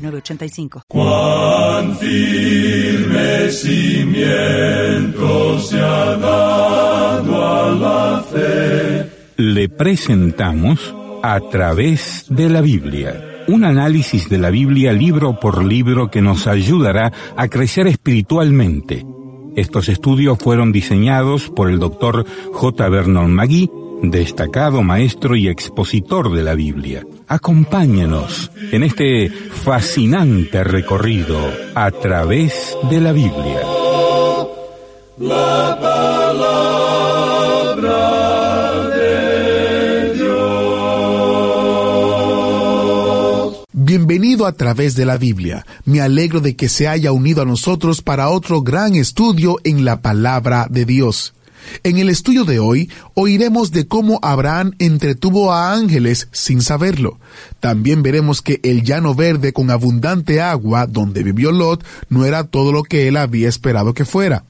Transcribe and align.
906985. 0.00 0.82
Cuán 0.88 1.96
firme 1.96 3.50
cimiento 3.50 5.58
se 5.60 5.80
ha 5.80 6.16
dado 6.16 7.46
a 7.46 7.70
la 7.70 8.22
fe. 8.22 9.10
Le 9.36 9.68
presentamos 9.68 10.94
a 11.22 11.40
través 11.40 12.26
de 12.28 12.48
la 12.48 12.60
Biblia. 12.60 13.44
Un 13.48 13.64
análisis 13.64 14.28
de 14.28 14.38
la 14.38 14.50
Biblia 14.50 14.92
libro 14.92 15.40
por 15.40 15.64
libro 15.64 16.10
que 16.10 16.20
nos 16.20 16.46
ayudará 16.46 17.12
a 17.36 17.48
crecer 17.48 17.86
espiritualmente. 17.86 19.04
Estos 19.56 19.88
estudios 19.88 20.38
fueron 20.38 20.72
diseñados 20.72 21.50
por 21.50 21.70
el 21.70 21.78
doctor 21.78 22.24
J. 22.52 22.88
Vernon 22.88 23.32
Magui, 23.32 23.70
destacado 24.02 24.82
maestro 24.82 25.36
y 25.36 25.48
expositor 25.48 26.34
de 26.34 26.42
la 26.42 26.54
Biblia. 26.54 27.06
Acompáñenos 27.28 28.50
en 28.72 28.82
este 28.82 29.28
fascinante 29.28 30.64
recorrido 30.64 31.38
a 31.74 31.90
través 31.90 32.76
de 32.90 33.00
la 33.00 33.12
Biblia. 33.12 33.60
Bienvenido 43.72 44.46
a 44.46 44.52
través 44.52 44.94
de 44.94 45.04
la 45.04 45.16
Biblia. 45.16 45.66
Me 45.84 46.00
alegro 46.00 46.40
de 46.40 46.54
que 46.54 46.68
se 46.68 46.86
haya 46.86 47.10
unido 47.10 47.42
a 47.42 47.44
nosotros 47.44 48.02
para 48.02 48.30
otro 48.30 48.62
gran 48.62 48.94
estudio 48.94 49.56
en 49.64 49.84
la 49.84 50.00
palabra 50.00 50.68
de 50.70 50.84
Dios. 50.84 51.34
En 51.82 51.98
el 51.98 52.08
estudio 52.08 52.44
de 52.44 52.58
hoy 52.58 52.90
oiremos 53.14 53.70
de 53.72 53.86
cómo 53.86 54.18
Abraham 54.22 54.72
entretuvo 54.78 55.52
a 55.52 55.72
ángeles 55.72 56.28
sin 56.32 56.62
saberlo. 56.62 57.18
También 57.60 58.02
veremos 58.02 58.42
que 58.42 58.60
el 58.62 58.82
llano 58.82 59.14
verde 59.14 59.52
con 59.52 59.70
abundante 59.70 60.40
agua 60.40 60.86
donde 60.86 61.22
vivió 61.22 61.52
Lot 61.52 61.84
no 62.08 62.24
era 62.24 62.44
todo 62.44 62.72
lo 62.72 62.82
que 62.82 63.08
él 63.08 63.16
había 63.16 63.48
esperado 63.48 63.94
que 63.94 64.04
fuera. 64.04 64.44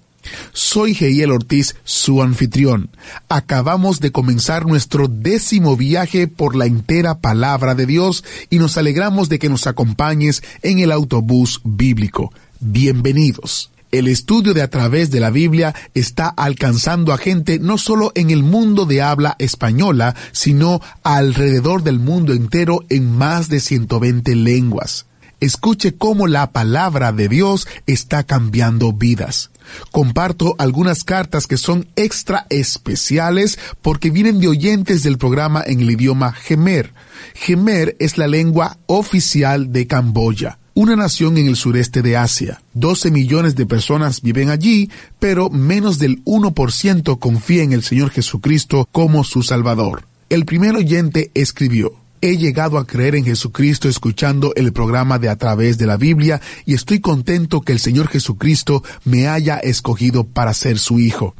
Soy 0.52 0.94
Geiel 0.94 1.30
Ortiz, 1.30 1.76
su 1.84 2.22
anfitrión. 2.22 2.90
Acabamos 3.28 4.00
de 4.00 4.12
comenzar 4.12 4.66
nuestro 4.66 5.08
décimo 5.08 5.76
viaje 5.76 6.28
por 6.28 6.56
la 6.56 6.66
entera 6.66 7.20
palabra 7.20 7.74
de 7.74 7.86
Dios 7.86 8.24
y 8.50 8.58
nos 8.58 8.76
alegramos 8.76 9.28
de 9.28 9.38
que 9.38 9.48
nos 9.48 9.66
acompañes 9.66 10.42
en 10.62 10.80
el 10.80 10.92
autobús 10.92 11.60
bíblico. 11.64 12.32
Bienvenidos. 12.60 13.70
El 13.92 14.06
estudio 14.06 14.54
de 14.54 14.62
a 14.62 14.70
través 14.70 15.10
de 15.10 15.18
la 15.18 15.30
Biblia 15.30 15.74
está 15.94 16.28
alcanzando 16.28 17.12
a 17.12 17.18
gente 17.18 17.58
no 17.58 17.76
solo 17.76 18.12
en 18.14 18.30
el 18.30 18.44
mundo 18.44 18.86
de 18.86 19.02
habla 19.02 19.34
española, 19.40 20.14
sino 20.30 20.80
alrededor 21.02 21.82
del 21.82 21.98
mundo 21.98 22.32
entero 22.32 22.84
en 22.88 23.10
más 23.10 23.48
de 23.48 23.58
120 23.58 24.36
lenguas. 24.36 25.06
Escuche 25.40 25.96
cómo 25.96 26.28
la 26.28 26.52
palabra 26.52 27.10
de 27.10 27.28
Dios 27.28 27.66
está 27.86 28.22
cambiando 28.22 28.92
vidas. 28.92 29.50
Comparto 29.90 30.54
algunas 30.58 31.02
cartas 31.02 31.48
que 31.48 31.56
son 31.56 31.88
extra 31.96 32.46
especiales 32.48 33.58
porque 33.82 34.10
vienen 34.10 34.38
de 34.38 34.48
oyentes 34.48 35.02
del 35.02 35.18
programa 35.18 35.64
en 35.66 35.80
el 35.80 35.90
idioma 35.90 36.32
Gemer. 36.32 36.92
Gemer 37.34 37.96
es 37.98 38.18
la 38.18 38.28
lengua 38.28 38.78
oficial 38.86 39.72
de 39.72 39.88
Camboya 39.88 40.59
una 40.74 40.96
nación 40.96 41.36
en 41.36 41.48
el 41.48 41.56
sureste 41.56 42.02
de 42.02 42.16
Asia. 42.16 42.62
12 42.74 43.10
millones 43.10 43.56
de 43.56 43.66
personas 43.66 44.22
viven 44.22 44.50
allí, 44.50 44.90
pero 45.18 45.50
menos 45.50 45.98
del 45.98 46.24
1% 46.24 47.18
confía 47.18 47.62
en 47.62 47.72
el 47.72 47.82
Señor 47.82 48.10
Jesucristo 48.10 48.88
como 48.92 49.24
su 49.24 49.42
Salvador. 49.42 50.06
El 50.28 50.44
primer 50.44 50.76
oyente 50.76 51.30
escribió, 51.34 51.92
He 52.22 52.36
llegado 52.36 52.76
a 52.76 52.86
creer 52.86 53.14
en 53.14 53.24
Jesucristo 53.24 53.88
escuchando 53.88 54.52
el 54.54 54.72
programa 54.72 55.18
de 55.18 55.30
A 55.30 55.36
través 55.36 55.78
de 55.78 55.86
la 55.86 55.96
Biblia 55.96 56.40
y 56.66 56.74
estoy 56.74 57.00
contento 57.00 57.62
que 57.62 57.72
el 57.72 57.80
Señor 57.80 58.08
Jesucristo 58.08 58.84
me 59.04 59.26
haya 59.26 59.56
escogido 59.56 60.24
para 60.24 60.52
ser 60.52 60.78
su 60.78 61.00
hijo. 61.00 61.34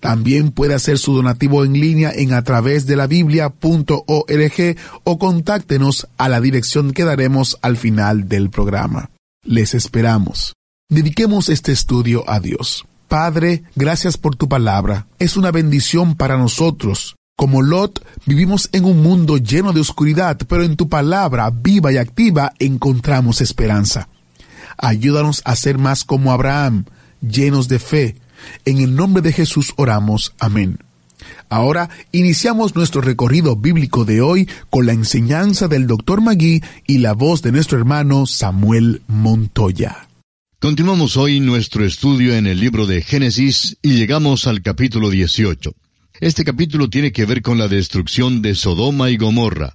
También 0.00 0.50
puede 0.50 0.74
hacer 0.74 0.98
su 0.98 1.14
donativo 1.14 1.64
en 1.64 1.72
línea 1.72 2.12
en 2.14 2.34
a 2.34 2.44
través 2.44 2.84
de 2.84 2.96
la 2.96 3.06
biblia.org 3.06 4.76
o 5.04 5.18
contáctenos 5.18 6.06
a 6.18 6.28
la 6.28 6.42
dirección 6.42 6.92
que 6.92 7.04
daremos 7.04 7.56
al 7.62 7.78
final 7.78 8.28
del 8.28 8.50
programa. 8.50 9.08
Les 9.42 9.72
esperamos. 9.72 10.52
Dediquemos 10.90 11.48
este 11.48 11.72
estudio 11.72 12.28
a 12.28 12.40
Dios. 12.40 12.84
Padre, 13.10 13.64
gracias 13.74 14.16
por 14.16 14.36
tu 14.36 14.48
palabra. 14.48 15.08
Es 15.18 15.36
una 15.36 15.50
bendición 15.50 16.14
para 16.14 16.38
nosotros. 16.38 17.16
Como 17.34 17.60
Lot, 17.60 18.06
vivimos 18.24 18.68
en 18.70 18.84
un 18.84 19.02
mundo 19.02 19.36
lleno 19.36 19.72
de 19.72 19.80
oscuridad, 19.80 20.38
pero 20.46 20.62
en 20.62 20.76
tu 20.76 20.88
palabra 20.88 21.50
viva 21.50 21.90
y 21.90 21.96
activa 21.96 22.52
encontramos 22.60 23.40
esperanza. 23.40 24.08
Ayúdanos 24.78 25.42
a 25.44 25.56
ser 25.56 25.76
más 25.76 26.04
como 26.04 26.30
Abraham, 26.30 26.84
llenos 27.20 27.66
de 27.66 27.80
fe. 27.80 28.16
En 28.64 28.78
el 28.78 28.94
nombre 28.94 29.22
de 29.22 29.32
Jesús 29.32 29.74
oramos. 29.76 30.32
Amén. 30.38 30.78
Ahora 31.48 31.90
iniciamos 32.12 32.76
nuestro 32.76 33.00
recorrido 33.00 33.56
bíblico 33.56 34.04
de 34.04 34.20
hoy 34.20 34.48
con 34.70 34.86
la 34.86 34.92
enseñanza 34.92 35.66
del 35.66 35.88
Dr. 35.88 36.20
Magui 36.20 36.62
y 36.86 36.98
la 36.98 37.14
voz 37.14 37.42
de 37.42 37.50
nuestro 37.50 37.76
hermano 37.76 38.26
Samuel 38.26 39.02
Montoya. 39.08 40.09
Continuamos 40.60 41.16
hoy 41.16 41.40
nuestro 41.40 41.86
estudio 41.86 42.34
en 42.34 42.46
el 42.46 42.60
libro 42.60 42.84
de 42.84 43.00
Génesis 43.00 43.78
y 43.80 43.94
llegamos 43.94 44.46
al 44.46 44.60
capítulo 44.60 45.08
18. 45.08 45.74
Este 46.20 46.44
capítulo 46.44 46.90
tiene 46.90 47.12
que 47.12 47.24
ver 47.24 47.40
con 47.40 47.56
la 47.56 47.66
destrucción 47.66 48.42
de 48.42 48.54
Sodoma 48.54 49.08
y 49.08 49.16
Gomorra. 49.16 49.74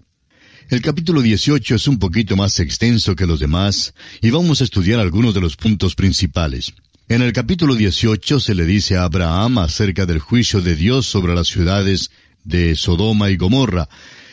El 0.69 0.83
capítulo 0.83 1.23
18 1.23 1.73
es 1.73 1.87
un 1.87 1.97
poquito 1.97 2.35
más 2.35 2.59
extenso 2.59 3.15
que 3.15 3.25
los 3.25 3.39
demás 3.39 3.95
y 4.21 4.29
vamos 4.29 4.61
a 4.61 4.63
estudiar 4.63 4.99
algunos 4.99 5.33
de 5.33 5.41
los 5.41 5.55
puntos 5.55 5.95
principales. 5.95 6.71
En 7.09 7.23
el 7.23 7.33
capítulo 7.33 7.73
18 7.73 8.39
se 8.39 8.53
le 8.53 8.67
dice 8.67 8.95
a 8.95 9.05
Abraham 9.05 9.57
acerca 9.57 10.05
del 10.05 10.19
juicio 10.19 10.61
de 10.61 10.75
Dios 10.75 11.07
sobre 11.07 11.33
las 11.33 11.47
ciudades 11.47 12.11
de 12.43 12.75
Sodoma 12.75 13.31
y 13.31 13.37
Gomorra, 13.37 13.89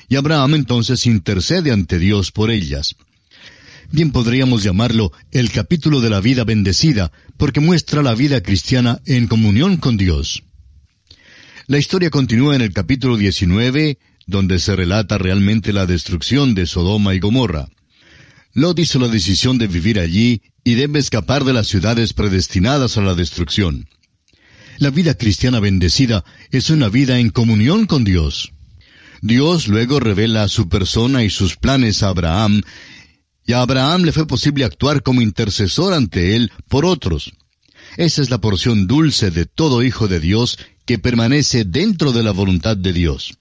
y 0.06 0.16
Abraham 0.16 0.56
entonces 0.56 1.06
intercede 1.06 1.72
ante 1.72 1.98
Dios 1.98 2.30
por 2.30 2.50
ellas. 2.50 2.94
Bien 3.92 4.10
podríamos 4.10 4.62
llamarlo 4.62 5.12
el 5.32 5.52
capítulo 5.52 6.00
de 6.00 6.08
la 6.08 6.22
vida 6.22 6.44
bendecida, 6.44 7.12
porque 7.36 7.60
muestra 7.60 8.02
la 8.02 8.14
vida 8.14 8.42
cristiana 8.42 9.02
en 9.04 9.26
comunión 9.26 9.76
con 9.76 9.98
Dios. 9.98 10.44
La 11.66 11.76
historia 11.76 12.08
continúa 12.08 12.56
en 12.56 12.62
el 12.62 12.72
capítulo 12.72 13.18
19, 13.18 13.98
donde 14.26 14.60
se 14.60 14.74
relata 14.74 15.18
realmente 15.18 15.74
la 15.74 15.84
destrucción 15.84 16.54
de 16.54 16.66
Sodoma 16.66 17.14
y 17.14 17.20
Gomorra. 17.20 17.68
Lot 18.54 18.78
hizo 18.78 18.98
la 18.98 19.08
decisión 19.08 19.58
de 19.58 19.66
vivir 19.66 20.00
allí 20.00 20.40
y 20.64 20.74
debe 20.74 20.98
escapar 20.98 21.44
de 21.44 21.52
las 21.52 21.66
ciudades 21.66 22.14
predestinadas 22.14 22.96
a 22.96 23.02
la 23.02 23.14
destrucción. 23.14 23.90
La 24.78 24.88
vida 24.88 25.18
cristiana 25.18 25.60
bendecida 25.60 26.24
es 26.50 26.70
una 26.70 26.88
vida 26.88 27.18
en 27.18 27.28
comunión 27.28 27.84
con 27.84 28.04
Dios. 28.04 28.54
Dios 29.20 29.68
luego 29.68 30.00
revela 30.00 30.48
su 30.48 30.68
persona 30.68 31.22
y 31.22 31.30
sus 31.30 31.56
planes 31.56 32.02
a 32.02 32.08
Abraham 32.08 32.62
y 33.44 33.52
a 33.52 33.62
Abraham 33.62 34.02
le 34.02 34.12
fue 34.12 34.26
posible 34.26 34.64
actuar 34.64 35.02
como 35.02 35.22
intercesor 35.22 35.94
ante 35.94 36.36
él 36.36 36.52
por 36.68 36.84
otros. 36.84 37.32
Esa 37.96 38.22
es 38.22 38.30
la 38.30 38.40
porción 38.40 38.86
dulce 38.86 39.30
de 39.30 39.46
todo 39.46 39.82
hijo 39.82 40.08
de 40.08 40.20
Dios 40.20 40.58
que 40.86 40.98
permanece 40.98 41.64
dentro 41.64 42.12
de 42.12 42.22
la 42.22 42.32
voluntad 42.32 42.76
de 42.76 42.92
Dios. 42.92 43.38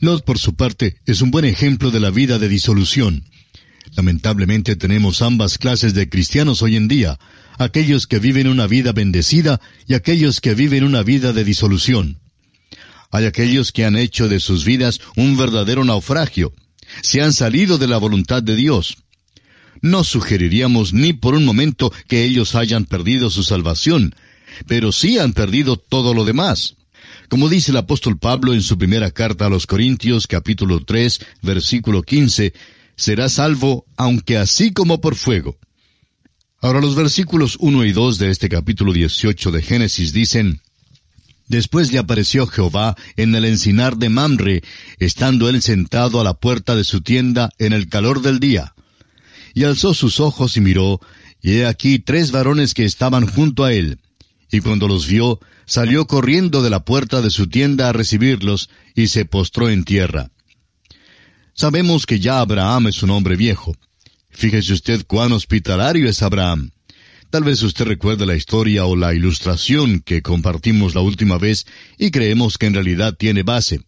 Lot, 0.00 0.24
por 0.24 0.38
su 0.38 0.54
parte, 0.54 0.96
es 1.06 1.22
un 1.22 1.30
buen 1.30 1.44
ejemplo 1.44 1.90
de 1.90 2.00
la 2.00 2.10
vida 2.10 2.38
de 2.38 2.48
disolución. 2.48 3.24
Lamentablemente 3.96 4.76
tenemos 4.76 5.22
ambas 5.22 5.58
clases 5.58 5.94
de 5.94 6.08
cristianos 6.08 6.60
hoy 6.62 6.76
en 6.76 6.86
día, 6.86 7.18
aquellos 7.58 8.06
que 8.06 8.18
viven 8.18 8.48
una 8.48 8.66
vida 8.66 8.92
bendecida 8.92 9.60
y 9.86 9.94
aquellos 9.94 10.40
que 10.40 10.54
viven 10.54 10.84
una 10.84 11.02
vida 11.02 11.32
de 11.32 11.44
disolución. 11.44 12.18
Hay 13.10 13.24
aquellos 13.24 13.72
que 13.72 13.84
han 13.84 13.96
hecho 13.96 14.28
de 14.28 14.40
sus 14.40 14.64
vidas 14.64 15.00
un 15.16 15.36
verdadero 15.36 15.84
naufragio, 15.84 16.52
se 17.02 17.22
han 17.22 17.32
salido 17.32 17.78
de 17.78 17.88
la 17.88 17.98
voluntad 17.98 18.42
de 18.42 18.56
Dios. 18.56 18.98
No 19.82 20.04
sugeriríamos 20.04 20.92
ni 20.92 21.12
por 21.12 21.34
un 21.34 21.44
momento 21.44 21.92
que 22.08 22.24
ellos 22.24 22.54
hayan 22.54 22.84
perdido 22.84 23.30
su 23.30 23.42
salvación, 23.42 24.14
pero 24.66 24.92
sí 24.92 25.18
han 25.18 25.32
perdido 25.32 25.76
todo 25.76 26.14
lo 26.14 26.24
demás. 26.24 26.76
Como 27.28 27.48
dice 27.48 27.72
el 27.72 27.76
apóstol 27.76 28.18
Pablo 28.18 28.54
en 28.54 28.62
su 28.62 28.78
primera 28.78 29.10
carta 29.10 29.46
a 29.46 29.50
los 29.50 29.66
Corintios 29.66 30.26
capítulo 30.26 30.84
3 30.84 31.20
versículo 31.42 32.02
15, 32.02 32.52
será 32.96 33.28
salvo 33.28 33.84
aunque 33.96 34.38
así 34.38 34.72
como 34.72 35.00
por 35.00 35.16
fuego. 35.16 35.58
Ahora 36.60 36.80
los 36.80 36.94
versículos 36.94 37.56
1 37.60 37.84
y 37.84 37.92
2 37.92 38.18
de 38.18 38.30
este 38.30 38.48
capítulo 38.48 38.92
18 38.92 39.50
de 39.50 39.62
Génesis 39.62 40.12
dicen, 40.12 40.60
Después 41.48 41.92
le 41.92 41.98
apareció 41.98 42.46
Jehová 42.46 42.96
en 43.16 43.34
el 43.34 43.44
encinar 43.44 43.98
de 43.98 44.08
Mamre, 44.08 44.62
estando 44.98 45.48
él 45.48 45.62
sentado 45.62 46.20
a 46.20 46.24
la 46.24 46.34
puerta 46.34 46.74
de 46.74 46.82
su 46.82 47.02
tienda 47.02 47.50
en 47.58 47.72
el 47.72 47.88
calor 47.88 48.20
del 48.20 48.40
día 48.40 48.75
y 49.56 49.64
alzó 49.64 49.94
sus 49.94 50.20
ojos 50.20 50.58
y 50.58 50.60
miró, 50.60 51.00
y 51.40 51.52
he 51.52 51.66
aquí 51.66 51.98
tres 51.98 52.30
varones 52.30 52.74
que 52.74 52.84
estaban 52.84 53.26
junto 53.26 53.64
a 53.64 53.72
él. 53.72 53.98
Y 54.52 54.60
cuando 54.60 54.86
los 54.86 55.06
vio, 55.06 55.40
salió 55.64 56.06
corriendo 56.06 56.62
de 56.62 56.68
la 56.68 56.84
puerta 56.84 57.22
de 57.22 57.30
su 57.30 57.46
tienda 57.46 57.88
a 57.88 57.94
recibirlos, 57.94 58.68
y 58.94 59.06
se 59.06 59.24
postró 59.24 59.70
en 59.70 59.84
tierra. 59.84 60.30
Sabemos 61.54 62.04
que 62.04 62.20
ya 62.20 62.40
Abraham 62.40 62.88
es 62.88 63.02
un 63.02 63.08
hombre 63.08 63.34
viejo. 63.34 63.74
Fíjese 64.28 64.74
usted 64.74 65.06
cuán 65.06 65.32
hospitalario 65.32 66.06
es 66.06 66.22
Abraham. 66.22 66.72
Tal 67.30 67.42
vez 67.42 67.62
usted 67.62 67.86
recuerde 67.86 68.26
la 68.26 68.36
historia 68.36 68.84
o 68.84 68.94
la 68.94 69.14
ilustración 69.14 70.00
que 70.00 70.20
compartimos 70.20 70.94
la 70.94 71.00
última 71.00 71.38
vez 71.38 71.64
y 71.96 72.10
creemos 72.10 72.58
que 72.58 72.66
en 72.66 72.74
realidad 72.74 73.14
tiene 73.18 73.42
base. 73.42 73.80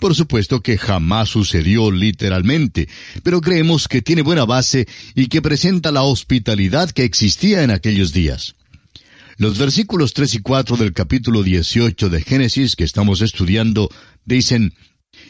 Por 0.00 0.14
supuesto 0.14 0.62
que 0.62 0.78
jamás 0.78 1.28
sucedió 1.28 1.90
literalmente, 1.90 2.88
pero 3.22 3.42
creemos 3.42 3.86
que 3.86 4.00
tiene 4.00 4.22
buena 4.22 4.46
base 4.46 4.88
y 5.14 5.26
que 5.26 5.42
presenta 5.42 5.92
la 5.92 6.02
hospitalidad 6.02 6.90
que 6.90 7.04
existía 7.04 7.62
en 7.62 7.70
aquellos 7.70 8.14
días. 8.14 8.56
Los 9.36 9.58
versículos 9.58 10.14
3 10.14 10.36
y 10.36 10.38
4 10.38 10.78
del 10.78 10.94
capítulo 10.94 11.42
18 11.42 12.08
de 12.08 12.22
Génesis 12.22 12.76
que 12.76 12.84
estamos 12.84 13.20
estudiando 13.20 13.90
dicen, 14.24 14.72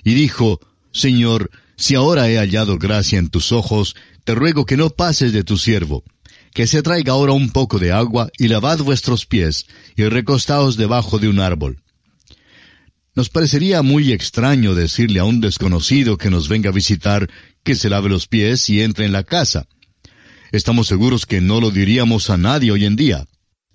Y 0.05 0.15
dijo, 0.15 0.61
Señor, 0.93 1.51
si 1.77 1.97
ahora 1.97 2.31
he 2.31 2.37
hallado 2.39 2.79
gracia 2.79 3.19
en 3.19 3.29
tus 3.29 3.51
ojos, 3.51 3.97
te 4.25 4.37
ruego 4.37 4.67
que 4.67 4.77
no 4.77 4.91
pases 4.91 5.33
de 5.33 5.43
tu 5.43 5.59
siervo, 5.59 6.05
que 6.55 6.69
se 6.69 6.83
traiga 6.83 7.15
ahora 7.15 7.33
un 7.33 7.51
poco 7.51 7.81
de 7.81 7.91
agua 7.91 8.31
y 8.39 8.47
lavad 8.47 8.79
vuestros 8.79 9.27
pies, 9.27 9.67
y 9.97 10.05
recostaos 10.05 10.77
debajo 10.77 11.19
de 11.19 11.29
un 11.29 11.41
árbol. 11.41 11.83
Nos 13.15 13.29
parecería 13.29 13.83
muy 13.83 14.13
extraño 14.13 14.75
decirle 14.75 15.21
a 15.21 15.25
un 15.25 15.41
desconocido 15.41 16.17
que 16.17 16.31
nos 16.31 16.49
venga 16.49 16.71
a 16.71 16.73
visitar 16.73 17.29
que 17.65 17.75
se 17.75 17.91
lave 17.91 18.09
los 18.09 18.29
pies 18.29 18.71
y 18.71 18.83
entre 18.83 19.05
en 19.05 19.13
la 19.13 19.25
casa. 19.25 19.67
Estamos 20.53 20.87
seguros 20.87 21.27
que 21.27 21.41
no 21.41 21.61
lo 21.61 21.71
diríamos 21.71 22.31
a 22.31 22.37
nadie 22.37 22.71
hoy 22.71 22.85
en 22.85 22.97
día. 22.97 23.27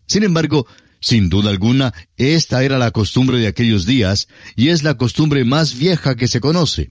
Sin 0.07 0.23
embargo, 0.23 0.67
sin 1.01 1.29
duda 1.29 1.49
alguna, 1.49 1.93
esta 2.17 2.63
era 2.63 2.77
la 2.77 2.91
costumbre 2.91 3.37
de 3.37 3.47
aquellos 3.47 3.85
días 3.85 4.27
y 4.55 4.69
es 4.69 4.83
la 4.83 4.95
costumbre 4.95 5.43
más 5.43 5.77
vieja 5.77 6.15
que 6.15 6.27
se 6.27 6.39
conoce. 6.39 6.89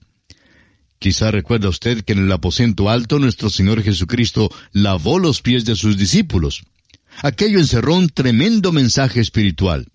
Quizá 0.99 1.31
recuerda 1.31 1.69
usted 1.69 2.03
que 2.03 2.13
en 2.13 2.19
el 2.19 2.31
aposento 2.31 2.89
alto 2.89 3.19
nuestro 3.19 3.49
Señor 3.49 3.83
Jesucristo 3.83 4.49
lavó 4.71 5.19
los 5.19 5.41
pies 5.41 5.65
de 5.65 5.75
sus 5.75 5.97
discípulos. 5.97 6.63
Aquello 7.21 7.59
encerró 7.59 7.95
un 7.95 8.09
tremendo 8.09 8.71
mensaje 8.71 9.19
espiritual. 9.19 9.87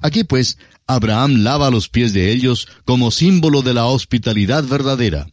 Aquí 0.00 0.24
pues 0.24 0.58
Abraham 0.86 1.42
lava 1.42 1.70
los 1.70 1.88
pies 1.88 2.12
de 2.12 2.30
ellos 2.32 2.68
como 2.84 3.10
símbolo 3.10 3.62
de 3.62 3.74
la 3.74 3.86
hospitalidad 3.86 4.64
verdadera. 4.64 5.28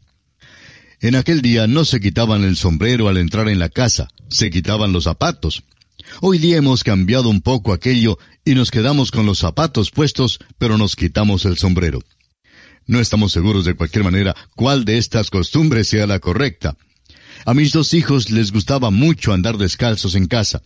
En 1.00 1.16
aquel 1.16 1.42
día 1.42 1.68
no 1.68 1.86
se 1.86 2.00
quitaban 2.00 2.44
el 2.44 2.56
sombrero 2.56 3.08
al 3.08 3.18
entrar 3.18 3.48
en 3.50 3.60
la 3.60 3.70
casa, 3.70 4.08
se 4.30 4.50
quitaban 4.50 4.92
los 4.92 5.04
zapatos. 5.04 5.64
Hoy 6.22 6.38
día 6.38 6.58
hemos 6.58 6.84
cambiado 6.84 7.30
un 7.30 7.42
poco 7.42 7.74
aquello 7.74 8.18
y 8.44 8.56
nos 8.56 8.72
quedamos 8.72 9.12
con 9.12 9.26
los 9.26 9.40
zapatos 9.40 9.92
puestos, 9.92 10.40
pero 10.58 10.78
nos 10.78 10.96
quitamos 10.96 11.46
el 11.46 11.58
sombrero. 11.58 12.02
No 12.88 13.00
estamos 13.00 13.32
seguros 13.32 13.66
de 13.66 13.74
cualquier 13.74 14.04
manera 14.04 14.36
cuál 14.56 14.86
de 14.86 14.98
estas 14.98 15.30
costumbres 15.30 15.88
sea 15.88 16.06
la 16.06 16.20
correcta. 16.20 16.78
A 17.46 17.54
mis 17.54 17.72
dos 17.72 17.94
hijos 17.94 18.32
les 18.32 18.52
gustaba 18.52 18.90
mucho 18.90 19.32
andar 19.32 19.58
descalzos 19.58 20.16
en 20.16 20.26
casa 20.26 20.64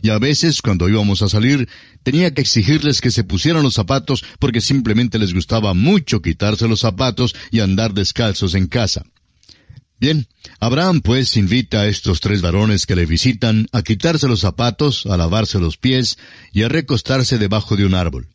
y 0.00 0.08
a 0.08 0.18
veces 0.18 0.62
cuando 0.62 0.88
íbamos 0.88 1.20
a 1.20 1.28
salir 1.28 1.68
tenía 2.02 2.32
que 2.32 2.40
exigirles 2.40 3.02
que 3.02 3.10
se 3.10 3.22
pusieran 3.22 3.62
los 3.62 3.74
zapatos 3.74 4.24
porque 4.38 4.62
simplemente 4.62 5.18
les 5.18 5.34
gustaba 5.34 5.74
mucho 5.74 6.22
quitarse 6.22 6.66
los 6.66 6.80
zapatos 6.80 7.34
y 7.50 7.60
andar 7.60 7.92
descalzos 7.92 8.54
en 8.54 8.66
casa. 8.66 9.04
Bien, 10.00 10.26
Abraham 10.58 11.02
pues 11.02 11.36
invita 11.36 11.82
a 11.82 11.86
estos 11.86 12.20
tres 12.20 12.40
varones 12.40 12.86
que 12.86 12.96
le 12.96 13.06
visitan 13.06 13.68
a 13.70 13.82
quitarse 13.82 14.26
los 14.26 14.40
zapatos, 14.40 15.06
a 15.06 15.16
lavarse 15.18 15.60
los 15.60 15.76
pies 15.76 16.18
y 16.52 16.62
a 16.62 16.68
recostarse 16.68 17.38
debajo 17.38 17.76
de 17.76 17.84
un 17.84 17.94
árbol. 17.94 18.26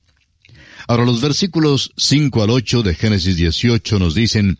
Ahora 0.87 1.03
los 1.03 1.19
versículos 1.19 1.91
5 1.97 2.43
al 2.43 2.51
8 2.51 2.83
de 2.83 2.95
Génesis 2.95 3.35
18 3.35 3.99
nos 3.99 4.15
dicen, 4.15 4.59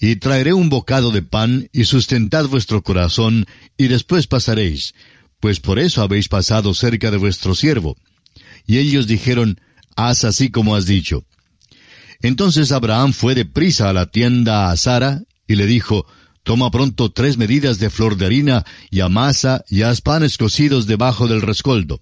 Y 0.00 0.16
traeré 0.16 0.54
un 0.54 0.70
bocado 0.70 1.10
de 1.10 1.22
pan 1.22 1.68
y 1.72 1.84
sustentad 1.84 2.46
vuestro 2.46 2.82
corazón 2.82 3.46
y 3.76 3.88
después 3.88 4.26
pasaréis, 4.26 4.94
pues 5.40 5.60
por 5.60 5.78
eso 5.78 6.02
habéis 6.02 6.28
pasado 6.28 6.72
cerca 6.72 7.10
de 7.10 7.18
vuestro 7.18 7.54
siervo. 7.54 7.96
Y 8.66 8.78
ellos 8.78 9.06
dijeron, 9.06 9.60
haz 9.96 10.24
así 10.24 10.50
como 10.50 10.74
has 10.74 10.86
dicho. 10.86 11.24
Entonces 12.22 12.72
Abraham 12.72 13.12
fue 13.12 13.34
de 13.34 13.44
prisa 13.44 13.90
a 13.90 13.92
la 13.92 14.06
tienda 14.06 14.70
a 14.70 14.76
Sara 14.76 15.22
y 15.46 15.56
le 15.56 15.66
dijo, 15.66 16.06
Toma 16.42 16.70
pronto 16.70 17.12
tres 17.12 17.36
medidas 17.36 17.78
de 17.78 17.90
flor 17.90 18.16
de 18.16 18.26
harina 18.26 18.64
y 18.90 19.00
amasa 19.00 19.64
y 19.68 19.82
haz 19.82 20.00
panes 20.00 20.38
cocidos 20.38 20.86
debajo 20.86 21.28
del 21.28 21.42
rescoldo. 21.42 22.00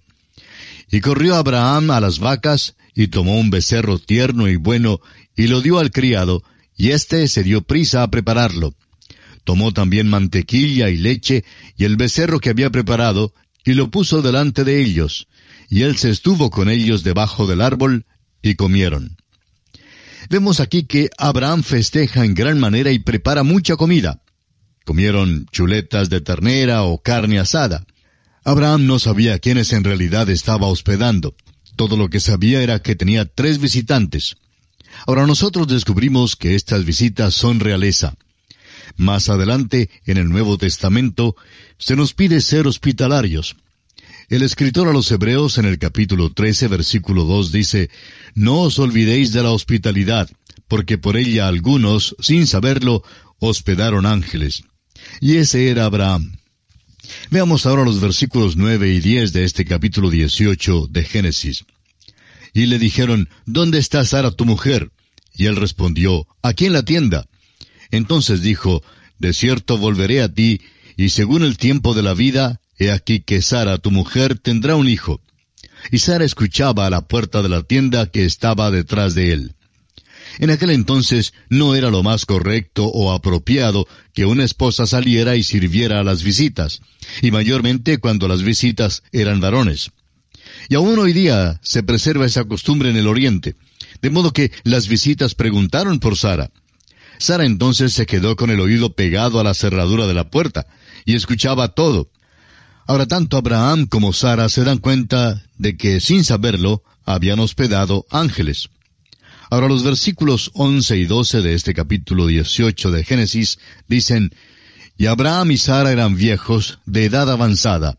Y 0.89 1.01
corrió 1.01 1.35
Abraham 1.35 1.91
a 1.91 1.99
las 1.99 2.19
vacas 2.19 2.75
y 2.95 3.07
tomó 3.07 3.37
un 3.37 3.49
becerro 3.49 3.99
tierno 3.99 4.47
y 4.47 4.55
bueno 4.55 5.01
y 5.35 5.47
lo 5.47 5.61
dio 5.61 5.79
al 5.79 5.91
criado, 5.91 6.43
y 6.79 6.91
éste 6.91 7.27
se 7.27 7.43
dio 7.43 7.61
prisa 7.61 8.03
a 8.03 8.09
prepararlo. 8.09 8.73
Tomó 9.43 9.73
también 9.73 10.07
mantequilla 10.07 10.89
y 10.89 10.95
leche 10.95 11.43
y 11.75 11.83
el 11.83 11.97
becerro 11.97 12.39
que 12.39 12.51
había 12.51 12.69
preparado, 12.69 13.33
y 13.65 13.73
lo 13.73 13.91
puso 13.91 14.21
delante 14.21 14.63
de 14.63 14.81
ellos, 14.81 15.27
y 15.69 15.81
él 15.81 15.97
se 15.97 16.09
estuvo 16.09 16.49
con 16.49 16.69
ellos 16.69 17.03
debajo 17.03 17.47
del 17.47 17.59
árbol, 17.59 18.05
y 18.41 18.55
comieron. 18.55 19.17
Vemos 20.29 20.61
aquí 20.61 20.83
que 20.83 21.09
Abraham 21.17 21.63
festeja 21.63 22.23
en 22.23 22.33
gran 22.33 22.57
manera 22.57 22.91
y 22.91 22.99
prepara 22.99 23.43
mucha 23.43 23.75
comida. 23.75 24.21
Comieron 24.85 25.47
chuletas 25.51 26.09
de 26.09 26.21
ternera 26.21 26.83
o 26.83 27.01
carne 27.01 27.39
asada. 27.39 27.85
Abraham 28.45 28.85
no 28.85 28.99
sabía 28.99 29.39
quiénes 29.39 29.73
en 29.73 29.83
realidad 29.83 30.29
estaba 30.29 30.67
hospedando. 30.67 31.35
Todo 31.75 31.97
lo 31.97 32.09
que 32.09 32.21
sabía 32.21 32.63
era 32.63 32.81
que 32.81 32.95
tenía 32.95 33.25
tres 33.25 33.59
visitantes. 33.59 34.37
Ahora 35.07 35.27
nosotros 35.27 35.67
descubrimos 35.67 36.35
que 36.35 36.55
estas 36.55 36.85
visitas 36.85 37.33
son 37.33 37.59
realeza. 37.59 38.15
Más 38.97 39.29
adelante, 39.29 39.89
en 40.05 40.17
el 40.17 40.29
Nuevo 40.29 40.57
Testamento, 40.57 41.35
se 41.77 41.95
nos 41.95 42.13
pide 42.13 42.41
ser 42.41 42.67
hospitalarios. 42.67 43.55
El 44.29 44.43
escritor 44.43 44.87
a 44.87 44.93
los 44.93 45.09
Hebreos 45.11 45.57
en 45.57 45.65
el 45.65 45.79
capítulo 45.79 46.31
13, 46.31 46.67
versículo 46.67 47.23
2 47.23 47.51
dice, 47.51 47.89
No 48.35 48.61
os 48.61 48.77
olvidéis 48.77 49.31
de 49.31 49.41
la 49.41 49.51
hospitalidad, 49.51 50.29
porque 50.67 50.97
por 50.97 51.17
ella 51.17 51.47
algunos, 51.47 52.15
sin 52.19 52.45
saberlo, 52.45 53.03
hospedaron 53.39 54.05
ángeles. 54.05 54.63
Y 55.19 55.37
ese 55.37 55.69
era 55.69 55.85
Abraham. 55.85 56.37
Veamos 57.31 57.65
ahora 57.65 57.85
los 57.85 57.99
versículos 57.99 58.55
9 58.55 58.93
y 58.93 58.99
10 58.99 59.33
de 59.33 59.45
este 59.45 59.65
capítulo 59.65 60.09
18 60.09 60.87
de 60.89 61.03
Génesis. 61.03 61.65
Y 62.53 62.65
le 62.65 62.79
dijeron, 62.79 63.29
¿Dónde 63.45 63.79
está 63.79 64.05
Sara 64.05 64.31
tu 64.31 64.45
mujer? 64.45 64.91
Y 65.35 65.45
él 65.45 65.55
respondió, 65.55 66.27
Aquí 66.41 66.65
en 66.65 66.73
la 66.73 66.83
tienda. 66.83 67.27
Entonces 67.91 68.41
dijo, 68.41 68.83
De 69.17 69.33
cierto 69.33 69.77
volveré 69.77 70.21
a 70.21 70.33
ti, 70.33 70.61
y 70.97 71.09
según 71.09 71.43
el 71.43 71.57
tiempo 71.57 71.93
de 71.93 72.03
la 72.03 72.13
vida, 72.13 72.59
he 72.77 72.91
aquí 72.91 73.21
que 73.21 73.41
Sara 73.41 73.77
tu 73.77 73.91
mujer 73.91 74.37
tendrá 74.37 74.75
un 74.75 74.87
hijo. 74.87 75.21
Y 75.91 75.99
Sara 75.99 76.25
escuchaba 76.25 76.87
a 76.87 76.89
la 76.89 77.07
puerta 77.07 77.41
de 77.41 77.49
la 77.49 77.63
tienda 77.63 78.07
que 78.07 78.25
estaba 78.25 78.71
detrás 78.71 79.15
de 79.15 79.33
él. 79.33 79.55
En 80.37 80.51
aquel 80.51 80.69
entonces 80.69 81.33
no 81.49 81.75
era 81.75 81.89
lo 81.89 82.03
más 82.03 82.25
correcto 82.25 82.85
o 82.85 83.11
apropiado 83.11 83.87
que 84.13 84.25
una 84.25 84.43
esposa 84.43 84.85
saliera 84.85 85.35
y 85.35 85.43
sirviera 85.43 85.99
a 85.99 86.03
las 86.03 86.23
visitas, 86.23 86.81
y 87.21 87.31
mayormente 87.31 87.97
cuando 87.97 88.27
las 88.27 88.43
visitas 88.43 89.03
eran 89.11 89.39
varones. 89.39 89.91
Y 90.67 90.75
aún 90.75 90.99
hoy 90.99 91.13
día 91.13 91.59
se 91.63 91.83
preserva 91.83 92.25
esa 92.25 92.43
costumbre 92.43 92.89
en 92.89 92.97
el 92.97 93.07
Oriente, 93.07 93.55
de 94.01 94.09
modo 94.09 94.33
que 94.33 94.51
las 94.63 94.87
visitas 94.87 95.35
preguntaron 95.35 95.99
por 95.99 96.17
Sara. 96.17 96.51
Sara 97.17 97.45
entonces 97.45 97.93
se 97.93 98.05
quedó 98.05 98.35
con 98.35 98.49
el 98.49 98.59
oído 98.59 98.93
pegado 98.93 99.39
a 99.39 99.43
la 99.43 99.53
cerradura 99.53 100.07
de 100.07 100.13
la 100.13 100.29
puerta, 100.29 100.67
y 101.05 101.15
escuchaba 101.15 101.69
todo. 101.69 102.09
Ahora 102.87 103.05
tanto 103.05 103.37
Abraham 103.37 103.85
como 103.85 104.13
Sara 104.13 104.49
se 104.49 104.63
dan 104.63 104.79
cuenta 104.79 105.43
de 105.57 105.77
que, 105.77 105.99
sin 105.99 106.23
saberlo, 106.23 106.83
habían 107.05 107.39
hospedado 107.39 108.05
ángeles. 108.09 108.69
Ahora 109.51 109.67
los 109.67 109.83
versículos 109.83 110.51
11 110.53 110.97
y 110.97 111.05
12 111.05 111.41
de 111.41 111.53
este 111.55 111.73
capítulo 111.73 112.27
18 112.27 112.91
de 112.91 113.03
Génesis 113.03 113.59
dicen, 113.87 114.31
Y 114.97 115.07
Abraham 115.07 115.51
y 115.51 115.57
Sara 115.57 115.91
eran 115.91 116.15
viejos, 116.15 116.79
de 116.85 117.05
edad 117.05 117.29
avanzada, 117.29 117.97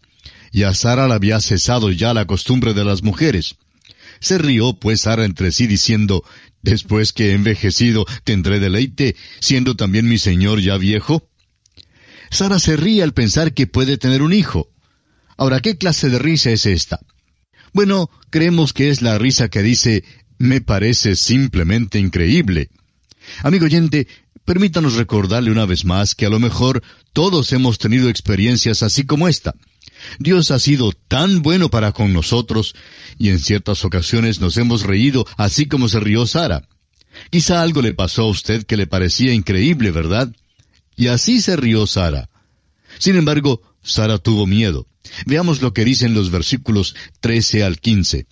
y 0.51 0.65
a 0.65 0.75
Sara 0.75 1.09
le 1.09 1.15
había 1.15 1.41
cesado 1.41 1.91
ya 1.91 2.15
la 2.15 2.27
costumbre 2.27 2.75
de 2.75 2.85
las 2.85 3.03
mujeres. 3.03 3.57
Se 4.21 4.39
rió 4.39 4.75
pues 4.75 5.03
Sara 5.03 5.25
entre 5.25 5.53
sí 5.53 5.67
diciendo, 5.67 6.25
Después 6.63 7.13
que 7.13 7.31
he 7.31 7.33
envejecido, 7.33 8.05
¿tendré 8.25 8.61
deleite, 8.61 9.17
siendo 9.41 9.77
también 9.77 10.09
mi 10.09 10.19
señor 10.19 10.61
ya 10.61 10.77
viejo? 10.77 11.29
Sara 12.31 12.59
se 12.59 12.77
ríe 12.77 13.03
al 13.03 13.15
pensar 13.15 13.55
que 13.55 13.67
puede 13.67 13.97
tener 13.97 14.23
un 14.23 14.33
hijo. 14.33 14.71
Ahora, 15.37 15.61
¿qué 15.61 15.79
clase 15.79 16.11
de 16.11 16.19
risa 16.19 16.51
es 16.51 16.67
esta? 16.67 17.01
Bueno, 17.73 18.11
creemos 18.29 18.73
que 18.73 18.91
es 18.91 19.01
la 19.01 19.17
risa 19.19 19.49
que 19.49 19.63
dice, 19.63 20.05
me 20.39 20.61
parece 20.61 21.17
simplemente 21.17 21.99
increíble. 21.99 22.69
Amigo 23.43 23.65
oyente, 23.65 24.07
permítanos 24.51 24.95
recordarle 24.95 25.53
una 25.53 25.65
vez 25.65 25.85
más 25.85 26.17
que 26.17 26.27
a 26.27 26.29
lo 26.29 26.41
mejor 26.41 26.83
todos 27.13 27.53
hemos 27.53 27.79
tenido 27.79 28.09
experiencias 28.09 28.83
así 28.83 29.05
como 29.05 29.29
esta. 29.29 29.55
Dios 30.19 30.51
ha 30.51 30.59
sido 30.59 30.91
tan 31.07 31.43
bueno 31.43 31.71
para 31.71 31.93
con 31.93 32.13
nosotros, 32.13 32.75
y 33.17 33.29
en 33.29 33.39
ciertas 33.39 33.85
ocasiones 33.85 34.41
nos 34.41 34.57
hemos 34.57 34.83
reído 34.83 35.25
así 35.37 35.67
como 35.67 35.89
se 35.89 36.01
rió 36.01 36.27
Sara. 36.27 36.67
Quizá 37.31 37.63
algo 37.63 37.81
le 37.81 37.95
pasó 37.95 38.23
a 38.23 38.29
usted 38.29 38.67
que 38.67 38.77
le 38.77 38.89
parecía 38.89 39.33
increíble, 39.33 39.93
¿verdad? 39.93 40.35
Y 40.97 41.07
así 41.07 41.41
se 41.41 41.55
rió 41.55 41.87
Sara. 41.87 42.29
Sin 42.99 43.15
embargo, 43.15 43.63
Sara 43.85 44.19
tuvo 44.19 44.49
miedo. 44.49 44.89
Veamos 45.27 45.63
lo 45.63 45.73
que 45.73 45.85
dicen 45.85 46.13
los 46.13 46.33
versículos 46.33 46.97
13 47.21 47.63
al 47.63 47.79
15. 47.79 48.27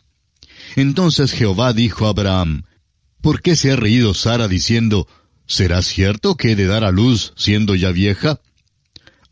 Entonces 0.75 1.31
Jehová 1.31 1.73
dijo 1.75 2.07
a 2.07 2.09
Abraham, 2.09 2.65
¿Por 3.21 3.41
qué 3.41 3.57
se 3.57 3.73
ha 3.73 3.77
reído 3.77 4.15
Sara 4.15 4.49
diciendo, 4.49 5.09
¿será 5.49 5.83
cierto 5.83 6.37
que 6.37 6.53
he 6.53 6.57
de 6.57 6.67
dar 6.67 6.85
a 6.85 6.93
luz 6.93 7.33
siendo 7.37 7.75
ya 7.75 7.91
vieja? 7.91 8.41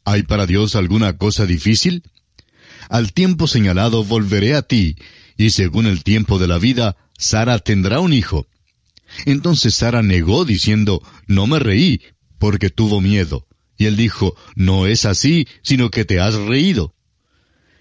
¿Hay 0.05 0.25
para 0.25 0.47
Dios 0.47 0.75
alguna 0.75 1.17
cosa 1.17 1.47
difícil? 1.47 2.03
Al 2.89 3.13
tiempo 3.13 3.47
señalado 3.47 4.03
volveré 4.03 4.55
a 4.55 4.63
ti, 4.63 4.97
y 5.37 5.51
según 5.51 5.87
el 5.87 6.03
tiempo 6.03 6.39
de 6.39 6.49
la 6.49 6.59
vida, 6.59 6.97
Sara 7.19 7.59
tendrá 7.59 8.01
un 8.01 8.13
hijo. 8.13 8.47
Entonces 9.25 9.75
Sara 9.75 10.03
negó 10.03 10.45
diciendo, 10.45 11.03
No 11.27 11.47
me 11.47 11.59
reí, 11.59 12.01
porque 12.39 12.71
tuvo 12.71 13.01
miedo. 13.01 13.47
Y 13.77 13.87
él 13.87 13.97
dijo, 13.97 14.35
No 14.55 14.87
es 14.87 15.05
así, 15.05 15.47
sino 15.63 15.91
que 15.91 16.05
te 16.05 16.21
has 16.21 16.35
reído. 16.35 16.95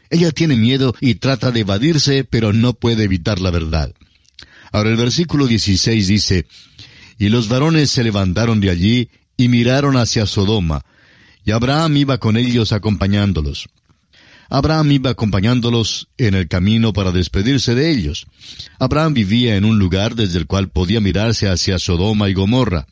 Ella 0.09 0.31
tiene 0.31 0.55
miedo 0.55 0.95
y 0.99 1.15
trata 1.15 1.51
de 1.51 1.61
evadirse, 1.61 2.23
pero 2.23 2.53
no 2.53 2.73
puede 2.73 3.03
evitar 3.03 3.39
la 3.39 3.51
verdad. 3.51 3.93
Ahora 4.71 4.89
el 4.89 4.97
versículo 4.97 5.47
16 5.47 6.07
dice, 6.07 6.47
Y 7.17 7.29
los 7.29 7.47
varones 7.47 7.91
se 7.91 8.03
levantaron 8.03 8.59
de 8.59 8.69
allí 8.69 9.09
y 9.37 9.47
miraron 9.47 9.97
hacia 9.97 10.25
Sodoma, 10.25 10.83
y 11.43 11.51
Abraham 11.51 11.97
iba 11.97 12.17
con 12.17 12.37
ellos 12.37 12.71
acompañándolos. 12.71 13.67
Abraham 14.49 14.91
iba 14.91 15.09
acompañándolos 15.09 16.07
en 16.17 16.35
el 16.35 16.47
camino 16.47 16.93
para 16.93 17.11
despedirse 17.11 17.75
de 17.75 17.91
ellos. 17.91 18.27
Abraham 18.79 19.13
vivía 19.13 19.55
en 19.55 19.65
un 19.65 19.79
lugar 19.79 20.15
desde 20.15 20.37
el 20.37 20.47
cual 20.47 20.69
podía 20.69 21.01
mirarse 21.01 21.49
hacia 21.49 21.79
Sodoma 21.79 22.29
y 22.29 22.33
Gomorra. 22.33 22.87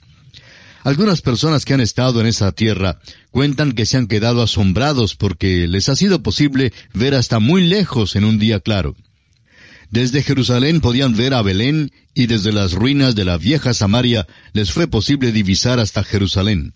Algunas 0.84 1.22
personas 1.22 1.64
que 1.64 1.74
han 1.74 1.80
estado 1.80 2.20
en 2.20 2.28
esa 2.28 2.52
tierra 2.52 3.00
cuentan 3.32 3.72
que 3.72 3.86
se 3.86 3.98
han 3.98 4.08
quedado 4.08 4.42
asombrados 4.42 5.16
porque 5.16 5.68
les 5.68 5.88
ha 5.90 5.96
sido 5.96 6.22
posible 6.22 6.74
ver 6.94 7.16
hasta 7.16 7.40
muy 7.40 7.64
lejos 7.64 8.16
en 8.16 8.26
un 8.26 8.38
día 8.38 8.60
claro. 8.60 8.96
Desde 9.94 10.24
Jerusalén 10.24 10.82
podían 10.82 11.16
ver 11.16 11.36
a 11.36 11.44
Belén 11.44 11.92
y 12.16 12.26
desde 12.26 12.52
las 12.52 12.72
ruinas 12.72 13.14
de 13.14 13.26
la 13.26 13.38
vieja 13.38 13.76
Samaria 13.76 14.26
les 14.52 14.72
fue 14.72 14.88
posible 14.88 15.32
divisar 15.32 15.80
hasta 15.80 16.04
Jerusalén. 16.04 16.74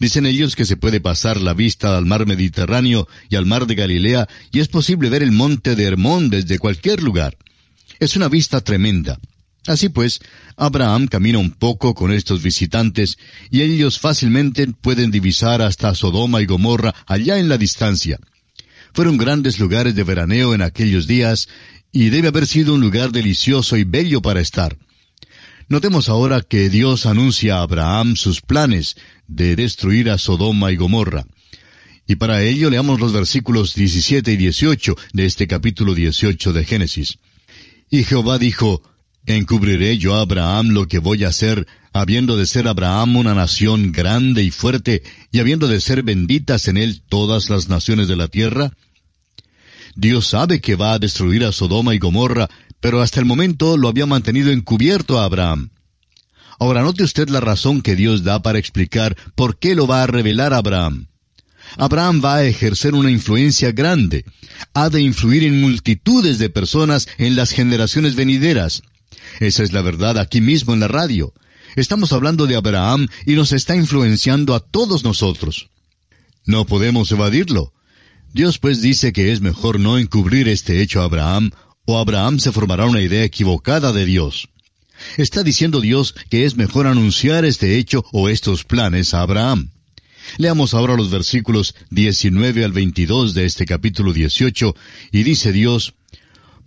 Dicen 0.00 0.26
ellos 0.26 0.56
que 0.56 0.64
se 0.64 0.76
puede 0.76 1.00
pasar 1.00 1.40
la 1.40 1.54
vista 1.54 1.96
al 1.96 2.04
mar 2.04 2.26
Mediterráneo 2.26 3.06
y 3.30 3.36
al 3.36 3.46
mar 3.46 3.68
de 3.68 3.76
Galilea 3.76 4.28
y 4.50 4.58
es 4.58 4.66
posible 4.66 5.08
ver 5.08 5.22
el 5.22 5.30
monte 5.30 5.76
de 5.76 5.84
Hermón 5.84 6.30
desde 6.30 6.58
cualquier 6.58 7.00
lugar. 7.00 7.36
Es 8.00 8.16
una 8.16 8.28
vista 8.28 8.60
tremenda. 8.60 9.20
Así 9.68 9.88
pues, 9.88 10.18
Abraham 10.56 11.06
camina 11.06 11.38
un 11.38 11.52
poco 11.52 11.94
con 11.94 12.10
estos 12.10 12.42
visitantes 12.42 13.18
y 13.52 13.62
ellos 13.62 14.00
fácilmente 14.00 14.66
pueden 14.66 15.12
divisar 15.12 15.62
hasta 15.62 15.94
Sodoma 15.94 16.42
y 16.42 16.46
Gomorra 16.46 16.92
allá 17.06 17.38
en 17.38 17.48
la 17.48 17.56
distancia. 17.56 18.18
Fueron 18.94 19.16
grandes 19.16 19.60
lugares 19.60 19.94
de 19.94 20.02
veraneo 20.02 20.54
en 20.54 20.60
aquellos 20.60 21.06
días 21.06 21.48
y 21.92 22.08
debe 22.08 22.28
haber 22.28 22.46
sido 22.46 22.74
un 22.74 22.80
lugar 22.80 23.12
delicioso 23.12 23.76
y 23.76 23.84
bello 23.84 24.22
para 24.22 24.40
estar. 24.40 24.76
Notemos 25.68 26.08
ahora 26.08 26.40
que 26.40 26.70
Dios 26.70 27.06
anuncia 27.06 27.58
a 27.58 27.62
Abraham 27.62 28.16
sus 28.16 28.40
planes 28.40 28.96
de 29.28 29.54
destruir 29.56 30.10
a 30.10 30.18
Sodoma 30.18 30.72
y 30.72 30.76
Gomorra. 30.76 31.24
Y 32.06 32.16
para 32.16 32.42
ello 32.42 32.68
leamos 32.68 32.98
los 32.98 33.12
versículos 33.12 33.74
17 33.74 34.32
y 34.32 34.36
18 34.36 34.96
de 35.12 35.24
este 35.26 35.46
capítulo 35.46 35.94
18 35.94 36.52
de 36.52 36.64
Génesis. 36.64 37.18
Y 37.90 38.04
Jehová 38.04 38.38
dijo, 38.38 38.82
¿Encubriré 39.24 39.98
yo 39.98 40.16
a 40.16 40.22
Abraham 40.22 40.70
lo 40.70 40.88
que 40.88 40.98
voy 40.98 41.22
a 41.22 41.28
hacer, 41.28 41.68
habiendo 41.92 42.36
de 42.36 42.46
ser 42.46 42.66
Abraham 42.66 43.16
una 43.16 43.34
nación 43.34 43.92
grande 43.92 44.42
y 44.42 44.50
fuerte, 44.50 45.04
y 45.30 45.38
habiendo 45.38 45.68
de 45.68 45.80
ser 45.80 46.02
benditas 46.02 46.66
en 46.66 46.76
él 46.76 47.02
todas 47.08 47.48
las 47.48 47.68
naciones 47.68 48.08
de 48.08 48.16
la 48.16 48.26
tierra? 48.26 48.72
Dios 49.94 50.26
sabe 50.26 50.60
que 50.60 50.76
va 50.76 50.94
a 50.94 50.98
destruir 50.98 51.44
a 51.44 51.52
Sodoma 51.52 51.94
y 51.94 51.98
Gomorra, 51.98 52.48
pero 52.80 53.00
hasta 53.00 53.20
el 53.20 53.26
momento 53.26 53.76
lo 53.76 53.88
había 53.88 54.06
mantenido 54.06 54.50
encubierto 54.50 55.20
a 55.20 55.24
Abraham. 55.24 55.70
Ahora 56.58 56.82
note 56.82 57.02
usted 57.02 57.28
la 57.28 57.40
razón 57.40 57.82
que 57.82 57.96
Dios 57.96 58.24
da 58.24 58.42
para 58.42 58.58
explicar 58.58 59.16
por 59.34 59.58
qué 59.58 59.74
lo 59.74 59.86
va 59.86 60.02
a 60.02 60.06
revelar 60.06 60.52
a 60.52 60.58
Abraham. 60.58 61.08
Abraham 61.76 62.20
va 62.24 62.36
a 62.36 62.44
ejercer 62.44 62.94
una 62.94 63.10
influencia 63.10 63.72
grande. 63.72 64.24
Ha 64.74 64.90
de 64.90 65.00
influir 65.00 65.44
en 65.44 65.60
multitudes 65.60 66.38
de 66.38 66.50
personas 66.50 67.08
en 67.18 67.36
las 67.36 67.50
generaciones 67.50 68.14
venideras. 68.14 68.82
Esa 69.40 69.62
es 69.62 69.72
la 69.72 69.82
verdad 69.82 70.18
aquí 70.18 70.40
mismo 70.40 70.74
en 70.74 70.80
la 70.80 70.88
radio. 70.88 71.32
Estamos 71.76 72.12
hablando 72.12 72.46
de 72.46 72.56
Abraham 72.56 73.08
y 73.26 73.32
nos 73.32 73.52
está 73.52 73.74
influenciando 73.74 74.54
a 74.54 74.60
todos 74.60 75.04
nosotros. 75.04 75.70
No 76.44 76.66
podemos 76.66 77.10
evadirlo. 77.12 77.72
Dios 78.32 78.58
pues 78.58 78.80
dice 78.80 79.12
que 79.12 79.30
es 79.30 79.42
mejor 79.42 79.78
no 79.78 79.98
encubrir 79.98 80.48
este 80.48 80.80
hecho 80.80 81.02
a 81.02 81.04
Abraham, 81.04 81.50
o 81.84 81.98
Abraham 81.98 82.38
se 82.38 82.50
formará 82.50 82.86
una 82.86 83.02
idea 83.02 83.24
equivocada 83.24 83.92
de 83.92 84.06
Dios. 84.06 84.48
Está 85.18 85.42
diciendo 85.42 85.82
Dios 85.82 86.14
que 86.30 86.46
es 86.46 86.56
mejor 86.56 86.86
anunciar 86.86 87.44
este 87.44 87.76
hecho 87.76 88.04
o 88.10 88.30
estos 88.30 88.64
planes 88.64 89.12
a 89.12 89.20
Abraham. 89.20 89.70
Leamos 90.38 90.72
ahora 90.72 90.96
los 90.96 91.10
versículos 91.10 91.74
19 91.90 92.64
al 92.64 92.72
22 92.72 93.34
de 93.34 93.44
este 93.44 93.66
capítulo 93.66 94.14
18, 94.14 94.74
y 95.10 95.24
dice 95.24 95.52
Dios, 95.52 95.92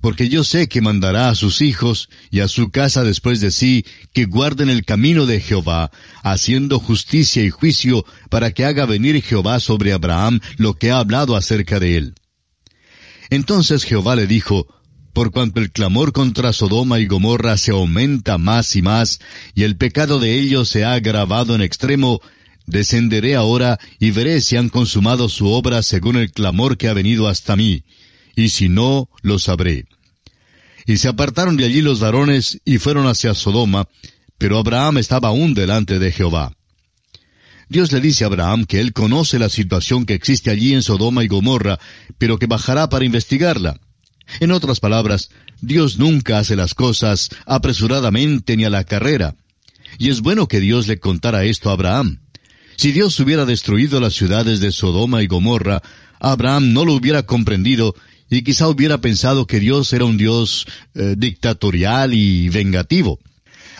Porque 0.05 0.29
yo 0.29 0.43
sé 0.43 0.67
que 0.67 0.81
mandará 0.81 1.29
a 1.29 1.33
sus 1.33 1.63
hijos 1.63 2.09
y 2.29 2.41
a 2.41 2.47
su 2.47 2.69
casa 2.69 3.03
después 3.03 3.41
de 3.41 3.49
sí 3.49 3.87
que 4.13 4.25
guarden 4.25 4.69
el 4.69 4.85
camino 4.85 5.25
de 5.25 5.39
Jehová, 5.39 5.89
haciendo 6.21 6.77
justicia 6.77 7.43
y 7.43 7.49
juicio, 7.49 8.05
para 8.29 8.51
que 8.51 8.65
haga 8.65 8.85
venir 8.85 9.19
Jehová 9.23 9.59
sobre 9.59 9.93
Abraham 9.93 10.41
lo 10.57 10.75
que 10.75 10.91
ha 10.91 10.99
hablado 10.99 11.35
acerca 11.35 11.79
de 11.79 11.97
él. 11.97 12.13
Entonces 13.31 13.83
Jehová 13.83 14.15
le 14.15 14.27
dijo, 14.27 14.67
por 15.11 15.31
cuanto 15.31 15.59
el 15.59 15.71
clamor 15.71 16.13
contra 16.13 16.53
Sodoma 16.53 16.99
y 16.99 17.07
Gomorra 17.07 17.57
se 17.57 17.71
aumenta 17.71 18.37
más 18.37 18.75
y 18.75 18.83
más, 18.83 19.19
y 19.55 19.63
el 19.63 19.75
pecado 19.75 20.19
de 20.19 20.37
ellos 20.37 20.69
se 20.69 20.83
ha 20.83 20.93
agravado 20.93 21.55
en 21.55 21.61
extremo, 21.61 22.21
descenderé 22.67 23.35
ahora 23.35 23.79
y 23.97 24.11
veré 24.11 24.39
si 24.41 24.55
han 24.55 24.69
consumado 24.69 25.29
su 25.29 25.47
obra 25.47 25.81
según 25.81 26.15
el 26.15 26.31
clamor 26.31 26.77
que 26.77 26.89
ha 26.89 26.93
venido 26.93 27.27
hasta 27.27 27.55
mí, 27.55 27.85
y 28.35 28.49
si 28.49 28.69
no, 28.69 29.09
lo 29.23 29.39
sabré. 29.39 29.87
Y 30.85 30.97
se 30.97 31.07
apartaron 31.07 31.57
de 31.57 31.65
allí 31.65 31.81
los 31.81 31.99
varones 31.99 32.59
y 32.63 32.77
fueron 32.77 33.07
hacia 33.07 33.33
Sodoma, 33.33 33.87
pero 34.37 34.57
Abraham 34.57 34.99
estaba 34.99 35.29
aún 35.29 35.53
delante 35.53 35.99
de 35.99 36.11
Jehová. 36.11 36.55
Dios 37.67 37.91
le 37.91 37.99
dice 37.99 38.23
a 38.23 38.27
Abraham 38.27 38.65
que 38.65 38.79
él 38.79 38.93
conoce 38.93 39.39
la 39.39 39.49
situación 39.49 40.05
que 40.05 40.13
existe 40.13 40.51
allí 40.51 40.73
en 40.73 40.83
Sodoma 40.83 41.23
y 41.23 41.27
Gomorra, 41.27 41.79
pero 42.17 42.37
que 42.37 42.45
bajará 42.45 42.89
para 42.89 43.05
investigarla. 43.05 43.79
En 44.39 44.51
otras 44.51 44.79
palabras, 44.79 45.29
Dios 45.61 45.97
nunca 45.97 46.39
hace 46.39 46.55
las 46.55 46.73
cosas 46.73 47.29
apresuradamente 47.45 48.55
ni 48.57 48.65
a 48.65 48.69
la 48.69 48.83
carrera. 48.83 49.35
Y 49.97 50.09
es 50.09 50.21
bueno 50.21 50.47
que 50.47 50.59
Dios 50.59 50.87
le 50.87 50.99
contara 50.99 51.45
esto 51.45 51.69
a 51.69 51.73
Abraham. 51.73 52.19
Si 52.75 52.91
Dios 52.91 53.19
hubiera 53.19 53.45
destruido 53.45 53.99
las 53.99 54.13
ciudades 54.13 54.59
de 54.59 54.71
Sodoma 54.71 55.23
y 55.23 55.27
Gomorra, 55.27 55.81
Abraham 56.19 56.73
no 56.73 56.85
lo 56.85 56.93
hubiera 56.93 57.23
comprendido 57.23 57.95
y 58.35 58.43
quizá 58.43 58.67
hubiera 58.67 58.99
pensado 58.99 59.47
que 59.47 59.59
Dios 59.59 59.93
era 59.93 60.05
un 60.05 60.17
Dios 60.17 60.67
eh, 60.93 61.15
dictatorial 61.17 62.13
y 62.13 62.49
vengativo. 62.49 63.19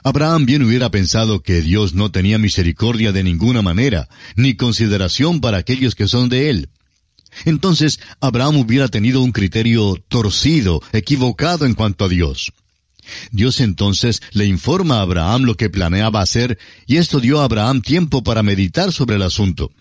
Abraham 0.04 0.46
bien 0.46 0.64
hubiera 0.64 0.92
pensado 0.92 1.42
que 1.42 1.62
Dios 1.62 1.94
no 1.94 2.12
tenía 2.12 2.38
misericordia 2.38 3.12
de 3.12 3.24
ninguna 3.24 3.62
manera, 3.62 4.08
ni 4.36 4.56
consideración 4.56 5.42
para 5.42 5.58
aquellos 5.58 5.96
que 5.96 6.08
son 6.08 6.30
de 6.30 6.50
él. 6.50 6.70
Entonces 7.44 8.00
Abraham 8.22 8.58
hubiera 8.58 8.88
tenido 8.88 9.22
un 9.22 9.32
criterio 9.32 9.96
torcido, 10.08 10.82
equivocado 10.94 11.66
en 11.66 11.74
cuanto 11.74 12.06
a 12.06 12.10
Dios. 12.10 12.54
Dios 13.32 13.60
entonces 13.60 14.22
le 14.32 14.46
informa 14.46 15.00
a 15.00 15.02
Abraham 15.02 15.44
lo 15.44 15.56
que 15.56 15.70
planeaba 15.70 16.22
hacer, 16.22 16.58
y 16.88 16.98
esto 16.98 17.20
dio 17.20 17.42
a 17.42 17.44
Abraham 17.44 17.82
tiempo 17.82 18.24
para 18.24 18.42
meditar 18.42 18.94
sobre 18.94 19.18
el 19.18 19.24
asunto. 19.24 19.72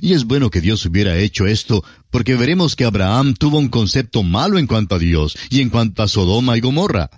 Y 0.00 0.12
es 0.12 0.24
bueno 0.24 0.50
que 0.50 0.60
Dios 0.60 0.84
hubiera 0.86 1.16
hecho 1.18 1.46
esto, 1.46 1.84
porque 2.10 2.36
veremos 2.36 2.76
que 2.76 2.84
Abraham 2.84 3.34
tuvo 3.34 3.58
un 3.58 3.68
concepto 3.68 4.22
malo 4.22 4.58
en 4.58 4.66
cuanto 4.66 4.94
a 4.94 4.98
Dios 4.98 5.36
y 5.50 5.60
en 5.60 5.70
cuanto 5.70 6.02
a 6.02 6.08
Sodoma 6.08 6.56
y 6.56 6.60
Gomorra 6.60 7.10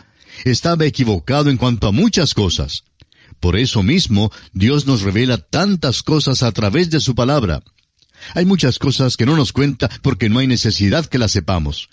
estaba 0.44 0.84
equivocado 0.84 1.50
en 1.50 1.56
cuanto 1.56 1.88
a 1.88 1.92
muchas 1.92 2.34
cosas. 2.34 2.84
Por 3.40 3.56
eso 3.56 3.82
mismo, 3.82 4.30
Dios 4.52 4.86
nos 4.86 5.02
revela 5.02 5.38
tantas 5.38 6.02
cosas 6.02 6.42
a 6.42 6.52
través 6.52 6.90
de 6.90 7.00
su 7.00 7.14
palabra. 7.14 7.62
Hay 8.34 8.44
muchas 8.44 8.78
cosas 8.78 9.16
que 9.16 9.26
no 9.26 9.36
nos 9.36 9.52
cuenta 9.52 9.88
porque 10.02 10.28
no 10.28 10.38
hay 10.38 10.46
necesidad 10.46 11.06
que 11.06 11.18
las 11.18 11.32
sepamos. 11.32 11.88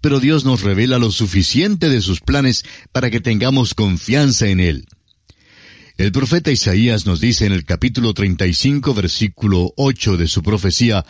Pero 0.00 0.20
Dios 0.20 0.44
nos 0.44 0.62
revela 0.62 0.98
lo 0.98 1.10
suficiente 1.10 1.88
de 1.88 2.02
sus 2.02 2.20
planes 2.20 2.64
para 2.92 3.10
que 3.10 3.20
tengamos 3.20 3.74
confianza 3.74 4.48
en 4.48 4.60
Él. 4.60 4.86
El 5.98 6.12
profeta 6.12 6.50
Isaías 6.50 7.04
nos 7.04 7.20
dice 7.20 7.44
en 7.44 7.52
el 7.52 7.66
capítulo 7.66 8.14
35, 8.14 8.94
versículo 8.94 9.74
8 9.76 10.16
de 10.16 10.28
su 10.28 10.42
profecía, 10.42 11.04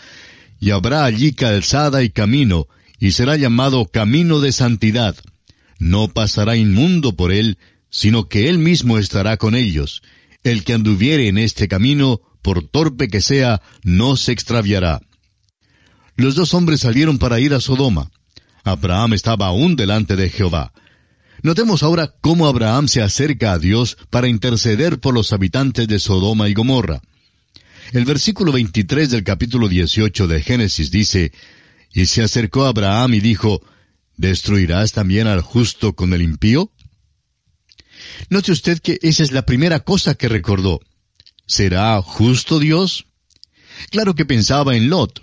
Y 0.59 0.71
habrá 0.71 1.04
allí 1.04 1.35
calzada 1.35 2.02
y 2.02 2.11
camino, 2.11 2.66
y 2.99 3.12
será 3.12 3.37
llamado 3.37 3.87
camino 3.87 4.40
de 4.40 4.50
santidad 4.50 5.14
no 5.78 6.09
pasará 6.09 6.57
inmundo 6.57 7.14
por 7.14 7.33
él, 7.33 7.59
sino 7.90 8.28
que 8.28 8.49
él 8.49 8.59
mismo 8.59 8.99
estará 8.99 9.37
con 9.37 9.54
ellos. 9.54 10.02
El 10.42 10.64
que 10.64 10.74
anduviere 10.74 11.29
en 11.29 11.38
este 11.38 11.68
camino, 11.68 12.20
por 12.42 12.62
torpe 12.62 13.09
que 13.09 13.20
sea, 13.20 13.62
no 13.83 14.16
se 14.16 14.33
extraviará. 14.33 15.01
Los 16.16 16.35
dos 16.35 16.55
hombres 16.55 16.81
salieron 16.81 17.18
para 17.18 17.40
ir 17.40 17.55
a 17.55 17.61
Sodoma. 17.61 18.11
Abraham 18.64 19.14
estaba 19.14 19.46
aún 19.46 19.77
delante 19.77 20.16
de 20.16 20.29
Jehová. 20.29 20.72
Notemos 21.42 21.83
ahora 21.83 22.14
cómo 22.20 22.46
Abraham 22.46 22.88
se 22.88 23.03
acerca 23.03 23.53
a 23.53 23.59
Dios 23.59 23.96
para 24.11 24.29
interceder 24.29 24.98
por 24.98 25.14
los 25.14 25.33
habitantes 25.33 25.87
de 25.87 25.98
Sodoma 25.98 26.48
y 26.48 26.55
Gomorra. 26.55 27.01
El 27.92 28.05
versículo 28.05 28.53
23 28.53 29.11
del 29.11 29.24
capítulo 29.24 29.68
18 29.68 30.27
de 30.27 30.42
Génesis 30.42 30.90
dice, 30.90 31.33
Y 31.92 32.07
se 32.07 32.22
acercó 32.22 32.64
a 32.64 32.68
Abraham 32.68 33.14
y 33.14 33.20
dijo, 33.20 33.62
¿Destruirás 34.16 34.92
también 34.92 35.29
al 35.29 35.40
justo 35.40 35.94
con 35.94 36.12
el 36.12 36.22
impío? 36.22 36.72
Note 38.31 38.53
usted 38.53 38.81
que 38.81 38.98
esa 39.03 39.22
es 39.22 39.33
la 39.33 39.46
primera 39.46 39.81
cosa 39.81 40.14
que 40.14 40.29
recordó. 40.29 40.81
¿Será 41.46 42.03
justo 42.03 42.59
Dios? 42.59 43.07
Claro 43.90 44.14
que 44.14 44.27
pensaba 44.27 44.77
en 44.77 44.90
Lot. 44.90 45.22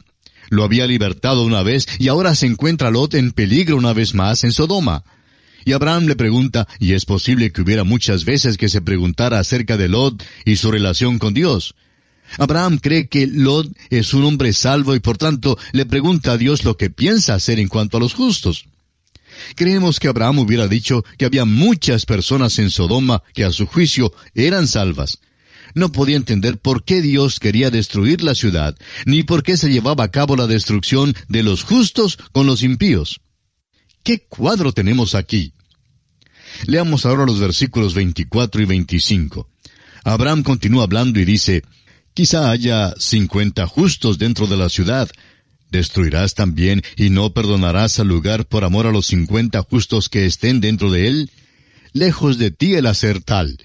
Lo 0.50 0.64
había 0.64 0.88
libertado 0.88 1.44
una 1.44 1.62
vez 1.62 1.88
y 2.00 2.08
ahora 2.08 2.36
se 2.36 2.46
encuentra 2.46 2.90
Lot 2.90 3.16
en 3.16 3.32
peligro 3.32 3.76
una 3.76 3.94
vez 3.94 4.14
más 4.14 4.44
en 4.44 4.54
Sodoma. 4.54 5.04
Y 5.66 5.74
Abraham 5.74 6.06
le 6.06 6.16
pregunta, 6.16 6.68
y 6.80 6.94
es 6.94 7.06
posible 7.06 7.52
que 7.52 7.62
hubiera 7.62 7.84
muchas 7.84 8.24
veces 8.24 8.56
que 8.58 8.70
se 8.70 8.82
preguntara 8.82 9.40
acerca 9.40 9.78
de 9.78 9.90
Lot 9.90 10.24
y 10.46 10.58
su 10.58 10.72
relación 10.72 11.18
con 11.18 11.34
Dios. 11.34 11.76
Abraham 12.38 12.78
cree 12.78 13.08
que 13.08 13.28
Lot 13.28 13.76
es 13.90 14.14
un 14.14 14.26
hombre 14.26 14.54
salvo 14.54 14.96
y 14.96 15.00
por 15.00 15.18
tanto 15.18 15.58
le 15.72 15.86
pregunta 15.86 16.34
a 16.34 16.38
Dios 16.38 16.64
lo 16.64 16.78
que 16.78 16.90
piensa 16.92 17.34
hacer 17.34 17.60
en 17.60 17.68
cuanto 17.68 17.98
a 17.98 18.00
los 18.00 18.14
justos. 18.14 18.66
Creemos 19.56 20.00
que 20.00 20.08
Abraham 20.08 20.40
hubiera 20.40 20.68
dicho 20.68 21.04
que 21.18 21.26
había 21.26 21.46
muchas 21.46 22.06
personas 22.06 22.58
en 22.60 22.70
Sodoma 22.70 23.24
que 23.34 23.44
a 23.44 23.52
su 23.52 23.66
juicio 23.66 24.14
eran 24.34 24.68
salvas. 24.68 25.20
No 25.74 25.92
podía 25.92 26.16
entender 26.16 26.58
por 26.58 26.84
qué 26.84 27.02
Dios 27.02 27.40
quería 27.40 27.70
destruir 27.70 28.24
la 28.24 28.36
ciudad, 28.36 28.78
ni 29.06 29.24
por 29.24 29.44
qué 29.44 29.58
se 29.58 29.70
llevaba 29.70 30.06
a 30.06 30.12
cabo 30.12 30.36
la 30.36 30.48
destrucción 30.48 31.16
de 31.28 31.44
los 31.44 31.64
justos 31.64 32.18
con 32.32 32.46
los 32.46 32.64
impíos. 32.64 33.20
¿Qué 34.06 34.20
cuadro 34.20 34.72
tenemos 34.72 35.16
aquí? 35.16 35.52
Leamos 36.68 37.08
ahora 37.08 37.26
los 37.26 37.40
versículos 37.40 37.96
24 37.96 38.62
y 38.62 38.66
25. 38.66 39.50
Abraham 40.04 40.44
continúa 40.44 40.84
hablando 40.84 41.20
y 41.20 41.26
dice, 41.26 41.64
Quizá 42.14 42.52
haya 42.52 42.94
cincuenta 43.00 43.66
justos 43.66 44.20
dentro 44.20 44.46
de 44.46 44.58
la 44.58 44.70
ciudad, 44.70 45.10
¿Destruirás 45.72 46.36
también 46.36 46.84
y 46.96 47.10
no 47.10 47.34
perdonarás 47.34 48.00
al 48.00 48.08
lugar 48.08 48.46
por 48.46 48.64
amor 48.64 48.86
a 48.86 48.92
los 48.92 49.08
cincuenta 49.08 49.64
justos 49.64 50.08
que 50.08 50.28
estén 50.28 50.62
dentro 50.62 50.92
de 50.92 51.08
él? 51.08 51.32
Lejos 51.92 52.38
de 52.38 52.52
ti 52.52 52.76
el 52.76 52.86
hacer 52.86 53.24
tal, 53.24 53.58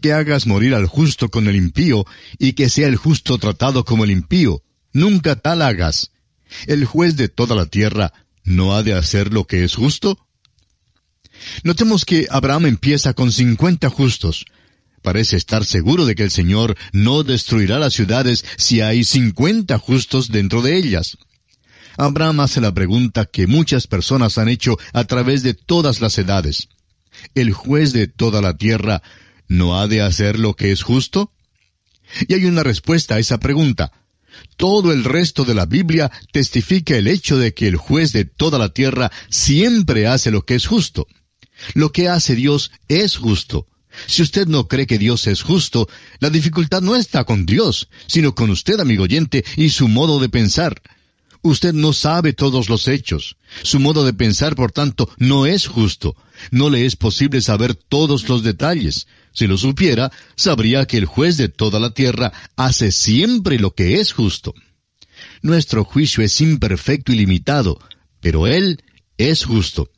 que 0.00 0.12
hagas 0.12 0.46
morir 0.46 0.76
al 0.76 0.86
justo 0.86 1.28
con 1.28 1.48
el 1.48 1.56
impío, 1.56 2.06
y 2.38 2.52
que 2.52 2.68
sea 2.68 2.86
el 2.86 2.94
justo 2.94 3.36
tratado 3.38 3.84
como 3.84 4.04
el 4.04 4.12
impío. 4.12 4.62
Nunca 4.92 5.34
tal 5.34 5.60
hagas. 5.60 6.12
¿El 6.68 6.84
juez 6.84 7.16
de 7.16 7.28
toda 7.28 7.56
la 7.56 7.66
tierra 7.66 8.12
no 8.48 8.74
ha 8.74 8.82
de 8.82 8.94
hacer 8.94 9.32
lo 9.32 9.44
que 9.44 9.64
es 9.64 9.74
justo? 9.74 10.18
Notemos 11.62 12.04
que 12.04 12.26
Abraham 12.30 12.66
empieza 12.66 13.14
con 13.14 13.30
cincuenta 13.30 13.90
justos. 13.90 14.46
Parece 15.02 15.36
estar 15.36 15.64
seguro 15.64 16.06
de 16.06 16.14
que 16.14 16.24
el 16.24 16.30
Señor 16.30 16.76
no 16.92 17.22
destruirá 17.22 17.78
las 17.78 17.94
ciudades 17.94 18.44
si 18.56 18.80
hay 18.80 19.04
cincuenta 19.04 19.78
justos 19.78 20.30
dentro 20.30 20.62
de 20.62 20.76
ellas. 20.76 21.18
Abraham 21.96 22.40
hace 22.40 22.60
la 22.60 22.72
pregunta 22.72 23.26
que 23.26 23.46
muchas 23.46 23.86
personas 23.86 24.38
han 24.38 24.48
hecho 24.48 24.76
a 24.92 25.04
través 25.04 25.42
de 25.42 25.54
todas 25.54 26.00
las 26.00 26.18
edades. 26.18 26.68
¿El 27.34 27.52
juez 27.52 27.92
de 27.92 28.06
toda 28.06 28.40
la 28.40 28.56
tierra 28.56 29.02
no 29.48 29.78
ha 29.78 29.88
de 29.88 30.02
hacer 30.02 30.38
lo 30.38 30.54
que 30.54 30.72
es 30.72 30.82
justo? 30.82 31.32
Y 32.26 32.34
hay 32.34 32.46
una 32.46 32.62
respuesta 32.62 33.16
a 33.16 33.18
esa 33.18 33.38
pregunta. 33.38 33.92
Todo 34.56 34.92
el 34.92 35.04
resto 35.04 35.44
de 35.44 35.54
la 35.54 35.66
Biblia 35.66 36.10
testifica 36.32 36.96
el 36.96 37.06
hecho 37.06 37.38
de 37.38 37.54
que 37.54 37.68
el 37.68 37.76
juez 37.76 38.12
de 38.12 38.24
toda 38.24 38.58
la 38.58 38.70
tierra 38.70 39.10
siempre 39.28 40.06
hace 40.06 40.30
lo 40.30 40.44
que 40.44 40.54
es 40.54 40.66
justo. 40.66 41.06
Lo 41.74 41.92
que 41.92 42.08
hace 42.08 42.34
Dios 42.34 42.70
es 42.88 43.16
justo. 43.16 43.66
Si 44.06 44.22
usted 44.22 44.46
no 44.46 44.68
cree 44.68 44.86
que 44.86 44.98
Dios 44.98 45.26
es 45.26 45.42
justo, 45.42 45.88
la 46.20 46.30
dificultad 46.30 46.82
no 46.82 46.94
está 46.94 47.24
con 47.24 47.46
Dios, 47.46 47.88
sino 48.06 48.34
con 48.34 48.50
usted, 48.50 48.78
amigo 48.80 49.04
oyente, 49.04 49.44
y 49.56 49.70
su 49.70 49.88
modo 49.88 50.20
de 50.20 50.28
pensar. 50.28 50.80
Usted 51.42 51.72
no 51.72 51.92
sabe 51.92 52.32
todos 52.32 52.68
los 52.68 52.88
hechos. 52.88 53.36
Su 53.62 53.78
modo 53.78 54.04
de 54.04 54.12
pensar, 54.12 54.56
por 54.56 54.72
tanto, 54.72 55.08
no 55.18 55.46
es 55.46 55.66
justo. 55.66 56.16
No 56.50 56.70
le 56.70 56.84
es 56.84 56.96
posible 56.96 57.40
saber 57.40 57.74
todos 57.74 58.28
los 58.28 58.42
detalles. 58.42 59.06
Si 59.32 59.46
lo 59.46 59.56
supiera, 59.56 60.10
sabría 60.36 60.86
que 60.86 60.96
el 60.96 61.06
juez 61.06 61.36
de 61.36 61.48
toda 61.48 61.78
la 61.78 61.90
tierra 61.90 62.32
hace 62.56 62.90
siempre 62.90 63.58
lo 63.58 63.74
que 63.74 64.00
es 64.00 64.12
justo. 64.12 64.54
Nuestro 65.42 65.84
juicio 65.84 66.24
es 66.24 66.40
imperfecto 66.40 67.12
y 67.12 67.16
limitado, 67.16 67.78
pero 68.20 68.46
Él 68.46 68.82
es 69.16 69.44
justo. 69.44 69.90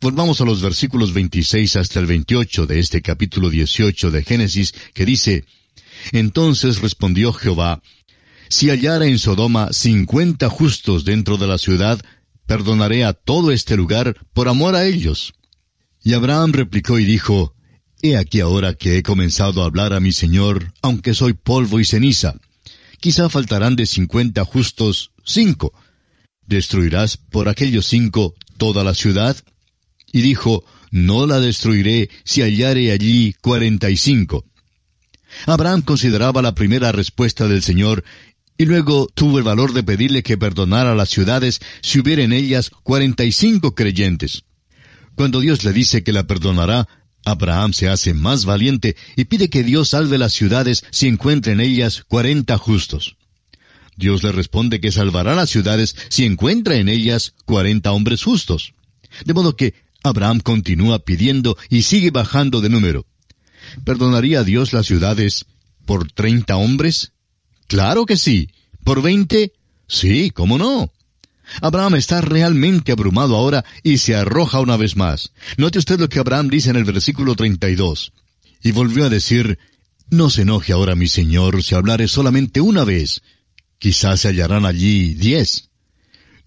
Volvamos 0.00 0.40
a 0.40 0.44
los 0.44 0.60
versículos 0.60 1.12
26 1.12 1.76
hasta 1.76 2.00
el 2.00 2.06
28 2.06 2.66
de 2.66 2.80
este 2.80 3.02
capítulo 3.02 3.50
18 3.50 4.10
de 4.10 4.24
Génesis, 4.24 4.74
que 4.94 5.06
dice, 5.06 5.44
Entonces 6.10 6.80
respondió 6.80 7.32
Jehová, 7.32 7.82
Si 8.52 8.68
hallara 8.68 9.06
en 9.06 9.18
Sodoma 9.18 9.72
cincuenta 9.72 10.50
justos 10.50 11.06
dentro 11.06 11.38
de 11.38 11.46
la 11.46 11.56
ciudad, 11.56 11.98
perdonaré 12.44 13.02
a 13.02 13.14
todo 13.14 13.50
este 13.50 13.78
lugar 13.78 14.14
por 14.34 14.50
amor 14.50 14.74
a 14.74 14.84
ellos. 14.84 15.32
Y 16.04 16.12
Abraham 16.12 16.52
replicó 16.52 16.98
y 16.98 17.06
dijo, 17.06 17.54
He 18.02 18.18
aquí 18.18 18.40
ahora 18.40 18.74
que 18.74 18.98
he 18.98 19.02
comenzado 19.02 19.62
a 19.62 19.64
hablar 19.64 19.94
a 19.94 20.00
mi 20.00 20.12
Señor, 20.12 20.74
aunque 20.82 21.14
soy 21.14 21.32
polvo 21.32 21.80
y 21.80 21.86
ceniza. 21.86 22.34
Quizá 23.00 23.30
faltarán 23.30 23.74
de 23.74 23.86
cincuenta 23.86 24.44
justos 24.44 25.12
cinco. 25.24 25.72
¿Destruirás 26.46 27.16
por 27.16 27.48
aquellos 27.48 27.86
cinco 27.86 28.34
toda 28.58 28.84
la 28.84 28.92
ciudad? 28.92 29.34
Y 30.12 30.20
dijo, 30.20 30.62
No 30.90 31.26
la 31.26 31.40
destruiré 31.40 32.10
si 32.24 32.42
hallare 32.42 32.92
allí 32.92 33.34
cuarenta 33.40 33.88
y 33.88 33.96
cinco. 33.96 34.44
Abraham 35.46 35.80
consideraba 35.80 36.42
la 36.42 36.54
primera 36.54 36.92
respuesta 36.92 37.48
del 37.48 37.62
Señor 37.62 38.04
y 38.58 38.64
luego 38.64 39.08
tuvo 39.14 39.38
el 39.38 39.44
valor 39.44 39.72
de 39.72 39.82
pedirle 39.82 40.22
que 40.22 40.38
perdonara 40.38 40.94
las 40.94 41.08
ciudades 41.08 41.60
si 41.80 42.00
hubiera 42.00 42.22
en 42.22 42.32
ellas 42.32 42.70
cuarenta 42.82 43.24
y 43.24 43.32
cinco 43.32 43.74
creyentes. 43.74 44.44
Cuando 45.14 45.40
Dios 45.40 45.64
le 45.64 45.72
dice 45.72 46.02
que 46.02 46.12
la 46.12 46.26
perdonará, 46.26 46.88
Abraham 47.24 47.72
se 47.72 47.88
hace 47.88 48.14
más 48.14 48.44
valiente 48.44 48.96
y 49.16 49.24
pide 49.24 49.48
que 49.48 49.62
Dios 49.62 49.90
salve 49.90 50.18
las 50.18 50.32
ciudades 50.32 50.84
si 50.90 51.06
encuentra 51.06 51.52
en 51.52 51.60
ellas 51.60 52.02
cuarenta 52.08 52.58
justos. 52.58 53.16
Dios 53.96 54.22
le 54.22 54.32
responde 54.32 54.80
que 54.80 54.90
salvará 54.90 55.34
las 55.34 55.50
ciudades 55.50 55.94
si 56.08 56.24
encuentra 56.24 56.76
en 56.76 56.88
ellas 56.88 57.34
cuarenta 57.44 57.92
hombres 57.92 58.22
justos. 58.22 58.74
De 59.24 59.34
modo 59.34 59.54
que 59.54 59.74
Abraham 60.02 60.40
continúa 60.40 60.98
pidiendo 60.98 61.56
y 61.68 61.82
sigue 61.82 62.10
bajando 62.10 62.60
de 62.60 62.70
número. 62.70 63.06
¿Perdonaría 63.84 64.42
Dios 64.42 64.72
las 64.72 64.86
ciudades 64.86 65.44
por 65.86 66.10
treinta 66.10 66.56
hombres? 66.56 67.12
Claro 67.72 68.04
que 68.04 68.18
sí. 68.18 68.50
¿Por 68.84 69.00
veinte? 69.00 69.54
Sí, 69.88 70.30
¿cómo 70.30 70.58
no? 70.58 70.92
Abraham 71.62 71.94
está 71.94 72.20
realmente 72.20 72.92
abrumado 72.92 73.34
ahora 73.34 73.64
y 73.82 73.96
se 73.96 74.14
arroja 74.14 74.60
una 74.60 74.76
vez 74.76 74.94
más. 74.94 75.32
Note 75.56 75.78
usted 75.78 75.98
lo 75.98 76.10
que 76.10 76.18
Abraham 76.18 76.50
dice 76.50 76.68
en 76.68 76.76
el 76.76 76.84
versículo 76.84 77.34
32. 77.34 78.12
Y 78.62 78.72
volvió 78.72 79.06
a 79.06 79.08
decir, 79.08 79.58
No 80.10 80.28
se 80.28 80.42
enoje 80.42 80.74
ahora 80.74 80.96
mi 80.96 81.08
señor 81.08 81.62
si 81.62 81.74
hablare 81.74 82.08
solamente 82.08 82.60
una 82.60 82.84
vez. 82.84 83.22
Quizás 83.78 84.20
se 84.20 84.28
hallarán 84.28 84.66
allí 84.66 85.14
diez. 85.14 85.70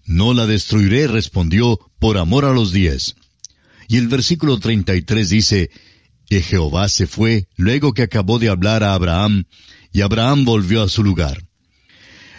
No 0.04 0.32
la 0.32 0.46
destruiré, 0.46 1.08
respondió, 1.08 1.80
por 1.98 2.18
amor 2.18 2.44
a 2.44 2.52
los 2.52 2.70
diez. 2.70 3.16
Y 3.88 3.96
el 3.96 4.06
versículo 4.06 4.60
33 4.60 5.28
dice, 5.28 5.70
y 6.28 6.40
Jehová 6.40 6.88
se 6.88 7.08
fue 7.08 7.48
luego 7.56 7.94
que 7.94 8.02
acabó 8.02 8.38
de 8.38 8.48
hablar 8.48 8.84
a 8.84 8.94
Abraham, 8.94 9.44
y 9.96 10.02
Abraham 10.02 10.44
volvió 10.44 10.82
a 10.82 10.90
su 10.90 11.02
lugar. 11.02 11.42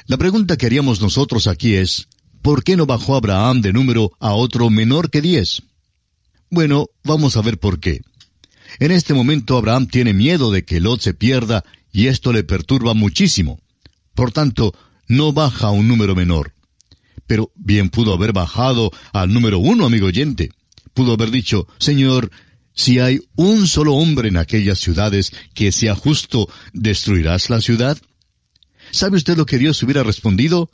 La 0.06 0.17
pregunta 0.17 0.58
que 0.58 0.67
haríamos 0.67 1.02
nosotros 1.02 1.48
aquí 1.48 1.74
es, 1.74 2.08
¿por 2.43 2.63
qué 2.63 2.78
no 2.78 2.86
bajó 2.86 3.15
Abraham 3.15 3.62
de 3.62 3.74
número 3.74 4.12
a 4.20 4.34
otro 4.34 4.70
menor 4.70 5.10
que 5.10 5.24
diez? 5.24 5.63
Bueno, 6.52 6.86
vamos 7.04 7.36
a 7.36 7.41
ver 7.41 7.58
por 7.58 7.80
qué. 7.80 8.02
En 8.78 8.91
este 8.91 9.15
momento 9.15 9.58
Abraham 9.58 9.88
tiene 9.88 10.13
miedo 10.13 10.52
de 10.52 10.65
que 10.65 10.80
Lot 10.80 11.02
se 11.02 11.15
pierda 11.15 11.63
y 11.91 12.06
esto 12.06 12.32
le 12.32 12.43
perturba 12.43 12.93
muchísimo. 12.93 13.60
Por 14.13 14.32
tanto, 14.32 14.76
no 15.08 15.34
baja 15.34 15.70
a 15.70 15.72
un 15.72 15.88
número 15.88 16.13
menor. 16.13 16.54
Pero 17.26 17.52
bien 17.56 17.89
pudo 17.89 18.13
haber 18.13 18.34
bajado 18.34 18.91
al 19.13 19.34
número 19.34 19.58
uno, 19.58 19.88
amigo 19.88 20.06
oyente. 20.06 20.52
Pudo 20.93 21.13
haber 21.13 21.32
dicho, 21.32 21.67
Señor, 21.80 22.30
si 22.78 23.00
hay 23.00 23.22
un 23.36 23.68
solo 23.68 23.96
hombre 23.96 24.30
en 24.30 24.38
aquellas 24.38 24.80
ciudades 24.80 25.34
que 25.56 25.72
sea 25.72 25.96
justo, 25.96 26.48
¿destruirás 26.74 27.50
la 27.50 27.60
ciudad? 27.60 27.98
¿Sabe 28.92 29.18
usted 29.18 29.36
lo 29.36 29.48
que 29.48 29.58
Dios 29.58 29.82
hubiera 29.82 30.04
respondido? 30.04 30.70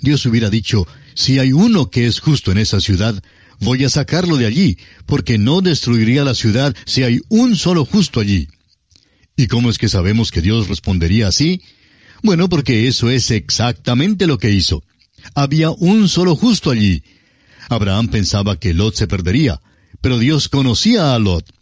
Dios 0.00 0.24
hubiera 0.24 0.48
dicho, 0.48 0.88
si 1.14 1.38
hay 1.38 1.52
uno 1.52 1.90
que 1.90 2.06
es 2.06 2.20
justo 2.20 2.52
en 2.52 2.58
esa 2.58 2.80
ciudad, 2.80 3.22
voy 3.60 3.84
a 3.84 3.90
sacarlo 3.90 4.38
de 4.38 4.46
allí, 4.46 4.78
porque 5.04 5.36
no 5.36 5.60
destruiría 5.60 6.24
la 6.24 6.34
ciudad 6.34 6.74
si 6.86 7.02
hay 7.02 7.20
un 7.28 7.54
solo 7.54 7.84
justo 7.84 8.18
allí. 8.18 8.48
¿Y 9.36 9.46
cómo 9.46 9.68
es 9.68 9.76
que 9.76 9.90
sabemos 9.90 10.30
que 10.32 10.40
Dios 10.40 10.68
respondería 10.68 11.28
así? 11.28 11.60
Bueno, 12.22 12.48
porque 12.48 12.88
eso 12.88 13.10
es 13.10 13.30
exactamente 13.30 14.26
lo 14.26 14.38
que 14.38 14.50
hizo. 14.50 14.82
Había 15.34 15.70
un 15.70 16.08
solo 16.08 16.34
justo 16.34 16.70
allí. 16.70 17.02
Abraham 17.68 18.08
pensaba 18.08 18.58
que 18.58 18.72
Lot 18.72 18.94
se 18.94 19.06
perdería, 19.06 19.60
pero 20.06 20.20
Dios 20.20 20.48
conocía 20.48 21.16
a 21.16 21.18
Lot. 21.18 21.52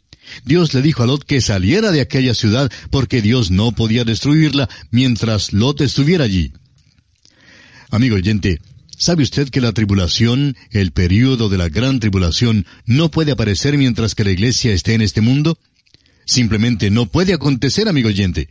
Dios 0.45 0.75
le 0.75 0.83
dijo 0.83 1.03
a 1.03 1.07
Lot 1.07 1.25
que 1.25 1.41
saliera 1.41 1.93
de 1.93 2.03
aquella 2.03 2.35
ciudad 2.35 2.71
porque 2.91 3.23
Dios 3.23 3.51
no 3.51 3.73
podía 3.73 4.05
destruirla 4.05 4.69
mientras 4.91 5.55
Lot 5.55 5.81
estuviera 5.81 6.25
allí. 6.25 6.53
Amigo 7.89 8.17
oyente, 8.17 8.61
¿sabe 8.99 9.23
usted 9.23 9.49
que 9.49 9.63
la 9.63 9.73
tribulación, 9.73 10.59
el 10.73 10.93
período 10.93 11.49
de 11.49 11.57
la 11.57 11.71
gran 11.71 12.01
tribulación, 12.01 12.67
no 12.85 13.11
puede 13.11 13.33
aparecer 13.33 13.79
mientras 13.79 14.15
que 14.15 14.25
la 14.25 14.33
iglesia 14.33 14.75
esté 14.75 14.93
en 14.93 15.01
este 15.01 15.23
mundo? 15.23 15.59
Simplemente 16.27 16.91
no 16.91 17.07
puede 17.07 17.33
acontecer, 17.33 17.89
amigo 17.89 18.09
oyente. 18.09 18.51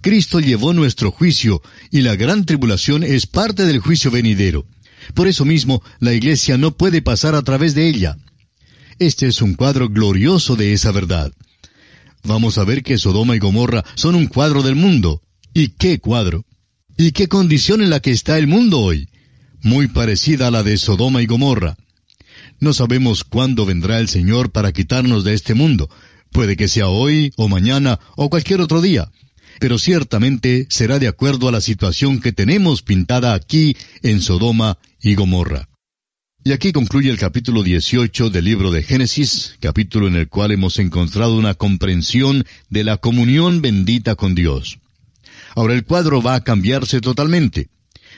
Cristo 0.00 0.38
llevó 0.38 0.72
nuestro 0.74 1.10
juicio 1.10 1.60
y 1.90 2.02
la 2.02 2.14
gran 2.14 2.46
tribulación 2.46 3.02
es 3.02 3.26
parte 3.26 3.66
del 3.66 3.80
juicio 3.80 4.12
venidero. 4.12 4.64
Por 5.12 5.26
eso 5.26 5.44
mismo, 5.44 5.82
la 5.98 6.12
iglesia 6.12 6.56
no 6.56 6.76
puede 6.76 7.02
pasar 7.02 7.34
a 7.34 7.42
través 7.42 7.74
de 7.74 7.88
ella. 7.88 8.16
Este 8.98 9.26
es 9.26 9.42
un 9.42 9.54
cuadro 9.54 9.88
glorioso 9.88 10.56
de 10.56 10.72
esa 10.72 10.92
verdad. 10.92 11.32
Vamos 12.22 12.58
a 12.58 12.64
ver 12.64 12.82
que 12.82 12.96
Sodoma 12.96 13.36
y 13.36 13.38
Gomorra 13.38 13.84
son 13.96 14.14
un 14.14 14.26
cuadro 14.26 14.62
del 14.62 14.76
mundo. 14.76 15.22
¿Y 15.52 15.68
qué 15.68 15.98
cuadro? 15.98 16.44
¿Y 16.96 17.12
qué 17.12 17.28
condición 17.28 17.82
en 17.82 17.90
la 17.90 18.00
que 18.00 18.12
está 18.12 18.38
el 18.38 18.46
mundo 18.46 18.80
hoy? 18.80 19.08
Muy 19.62 19.88
parecida 19.88 20.48
a 20.48 20.50
la 20.50 20.62
de 20.62 20.78
Sodoma 20.78 21.22
y 21.22 21.26
Gomorra. 21.26 21.76
No 22.60 22.72
sabemos 22.72 23.24
cuándo 23.24 23.66
vendrá 23.66 23.98
el 23.98 24.08
Señor 24.08 24.52
para 24.52 24.72
quitarnos 24.72 25.24
de 25.24 25.34
este 25.34 25.54
mundo. 25.54 25.90
Puede 26.30 26.56
que 26.56 26.68
sea 26.68 26.88
hoy, 26.88 27.32
o 27.36 27.48
mañana, 27.48 27.98
o 28.16 28.30
cualquier 28.30 28.60
otro 28.60 28.80
día. 28.80 29.10
Pero 29.58 29.78
ciertamente 29.78 30.66
será 30.70 30.98
de 30.98 31.08
acuerdo 31.08 31.48
a 31.48 31.52
la 31.52 31.60
situación 31.60 32.20
que 32.20 32.32
tenemos 32.32 32.82
pintada 32.82 33.34
aquí 33.34 33.76
en 34.02 34.20
Sodoma 34.20 34.78
y 35.00 35.14
Gomorra. 35.14 35.68
Y 36.46 36.52
aquí 36.52 36.72
concluye 36.72 37.08
el 37.08 37.16
capítulo 37.16 37.62
18 37.62 38.28
del 38.28 38.44
libro 38.44 38.70
de 38.70 38.82
Génesis, 38.82 39.56
capítulo 39.60 40.08
en 40.08 40.14
el 40.14 40.28
cual 40.28 40.52
hemos 40.52 40.78
encontrado 40.78 41.36
una 41.36 41.54
comprensión 41.54 42.44
de 42.68 42.84
la 42.84 42.98
comunión 42.98 43.62
bendita 43.62 44.14
con 44.14 44.34
Dios. 44.34 44.78
Ahora 45.54 45.72
el 45.72 45.84
cuadro 45.84 46.20
va 46.20 46.34
a 46.34 46.44
cambiarse 46.44 47.00
totalmente. 47.00 47.68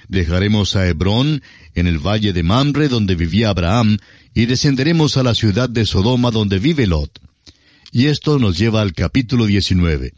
Dejaremos 0.08 0.74
a 0.74 0.88
Hebrón, 0.88 1.40
en 1.76 1.86
el 1.86 2.04
valle 2.04 2.32
de 2.32 2.42
Mamre 2.42 2.88
donde 2.88 3.14
vivía 3.14 3.50
Abraham, 3.50 3.96
y 4.34 4.46
descenderemos 4.46 5.16
a 5.16 5.22
la 5.22 5.36
ciudad 5.36 5.68
de 5.68 5.86
Sodoma 5.86 6.32
donde 6.32 6.58
vive 6.58 6.88
Lot. 6.88 7.20
Y 7.92 8.06
esto 8.06 8.40
nos 8.40 8.58
lleva 8.58 8.82
al 8.82 8.92
capítulo 8.92 9.46
19. 9.46 10.14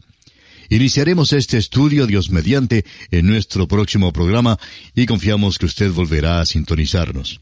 Iniciaremos 0.69 1.31
este 1.31 1.59
estudio, 1.59 2.07
Dios 2.07 2.31
mediante, 2.31 2.85
en 3.11 3.27
nuestro 3.27 3.67
próximo 3.67 4.11
programa, 4.11 4.57
y 4.95 5.05
confiamos 5.05 5.59
que 5.59 5.67
usted 5.67 5.91
volverá 5.91 6.41
a 6.41 6.47
sintonizarnos. 6.47 7.39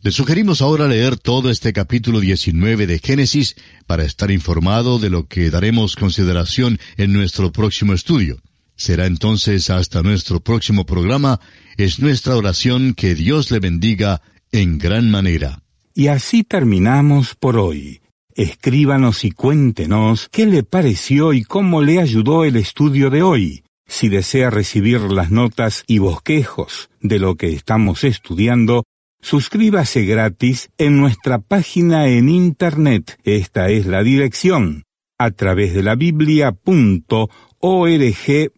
Le 0.00 0.12
sugerimos 0.12 0.62
ahora 0.62 0.86
leer 0.86 1.16
todo 1.16 1.50
este 1.50 1.72
capítulo 1.72 2.20
19 2.20 2.86
de 2.86 3.00
Génesis 3.00 3.56
para 3.86 4.04
estar 4.04 4.30
informado 4.30 5.00
de 5.00 5.10
lo 5.10 5.26
que 5.26 5.50
daremos 5.50 5.96
consideración 5.96 6.78
en 6.96 7.12
nuestro 7.12 7.50
próximo 7.50 7.94
estudio. 7.94 8.38
Será 8.76 9.06
entonces 9.06 9.70
hasta 9.70 10.04
nuestro 10.04 10.38
próximo 10.38 10.86
programa. 10.86 11.40
Es 11.76 11.98
nuestra 11.98 12.36
oración 12.36 12.94
que 12.94 13.16
Dios 13.16 13.50
le 13.50 13.58
bendiga 13.58 14.22
en 14.52 14.78
gran 14.78 15.10
manera. 15.10 15.62
Y 15.94 16.06
así 16.06 16.44
terminamos 16.44 17.34
por 17.34 17.56
hoy. 17.58 18.00
Escríbanos 18.36 19.24
y 19.24 19.32
cuéntenos 19.32 20.28
qué 20.30 20.46
le 20.46 20.62
pareció 20.62 21.32
y 21.32 21.42
cómo 21.42 21.82
le 21.82 22.00
ayudó 22.00 22.44
el 22.44 22.54
estudio 22.54 23.10
de 23.10 23.22
hoy. 23.22 23.64
Si 23.88 24.08
desea 24.08 24.48
recibir 24.48 25.00
las 25.00 25.32
notas 25.32 25.82
y 25.88 25.98
bosquejos 25.98 26.88
de 27.00 27.18
lo 27.18 27.34
que 27.34 27.48
estamos 27.52 28.04
estudiando, 28.04 28.84
Suscríbase 29.20 30.04
gratis 30.04 30.70
en 30.78 30.96
nuestra 30.98 31.38
página 31.38 32.06
en 32.08 32.28
Internet. 32.28 33.18
Esta 33.24 33.68
es 33.68 33.86
la 33.86 34.02
dirección 34.02 34.84
a 35.18 35.32
través 35.32 35.74
de 35.74 35.82
la 35.82 35.96
biblia.org 35.96 37.28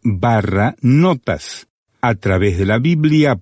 barra 0.02 0.76
notas. 0.82 1.66
A 2.02 2.14
través 2.14 2.58
de 2.58 2.66
la 2.66 2.78
biblia.org 2.78 3.40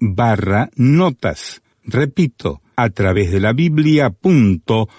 barra 0.00 0.70
notas. 0.76 1.62
Repito, 1.84 2.62
a 2.76 2.90
través 2.90 3.30
de 3.30 3.40
la 3.40 3.52
biblia.org 3.52 4.90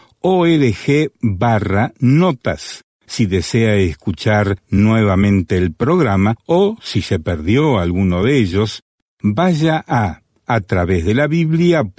barra 1.22 1.94
notas. 2.00 2.82
Si 3.08 3.28
desea 3.28 3.76
escuchar 3.76 4.58
nuevamente 4.70 5.58
el 5.58 5.74
programa 5.74 6.36
o 6.46 6.78
si 6.82 7.02
se 7.02 7.20
perdió 7.20 7.78
alguno 7.78 8.24
de 8.24 8.38
ellos, 8.38 8.82
vaya 9.34 9.84
a 9.88 10.22
a 10.48 10.62
través 10.62 11.06
de 11.06 11.16
la 11.16 11.28
biblia.org 11.28 11.94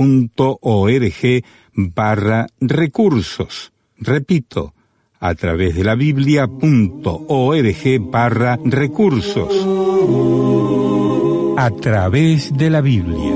barra 1.73 2.47
recursos. 2.61 3.73
Repito, 3.99 4.75
a 5.19 5.35
través 5.35 5.75
de 5.75 5.85
la 5.85 5.95
biblia.org 5.97 7.21
barra 8.01 8.59
recursos. 8.65 9.67
A 11.59 11.71
través 11.71 12.57
de 12.57 12.71
la 12.71 12.81
Biblia. 12.83 13.35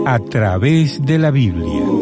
A 0.04 0.18
través 0.28 1.00
de 1.06 1.18
la 1.18 1.30
Biblia. 1.30 2.01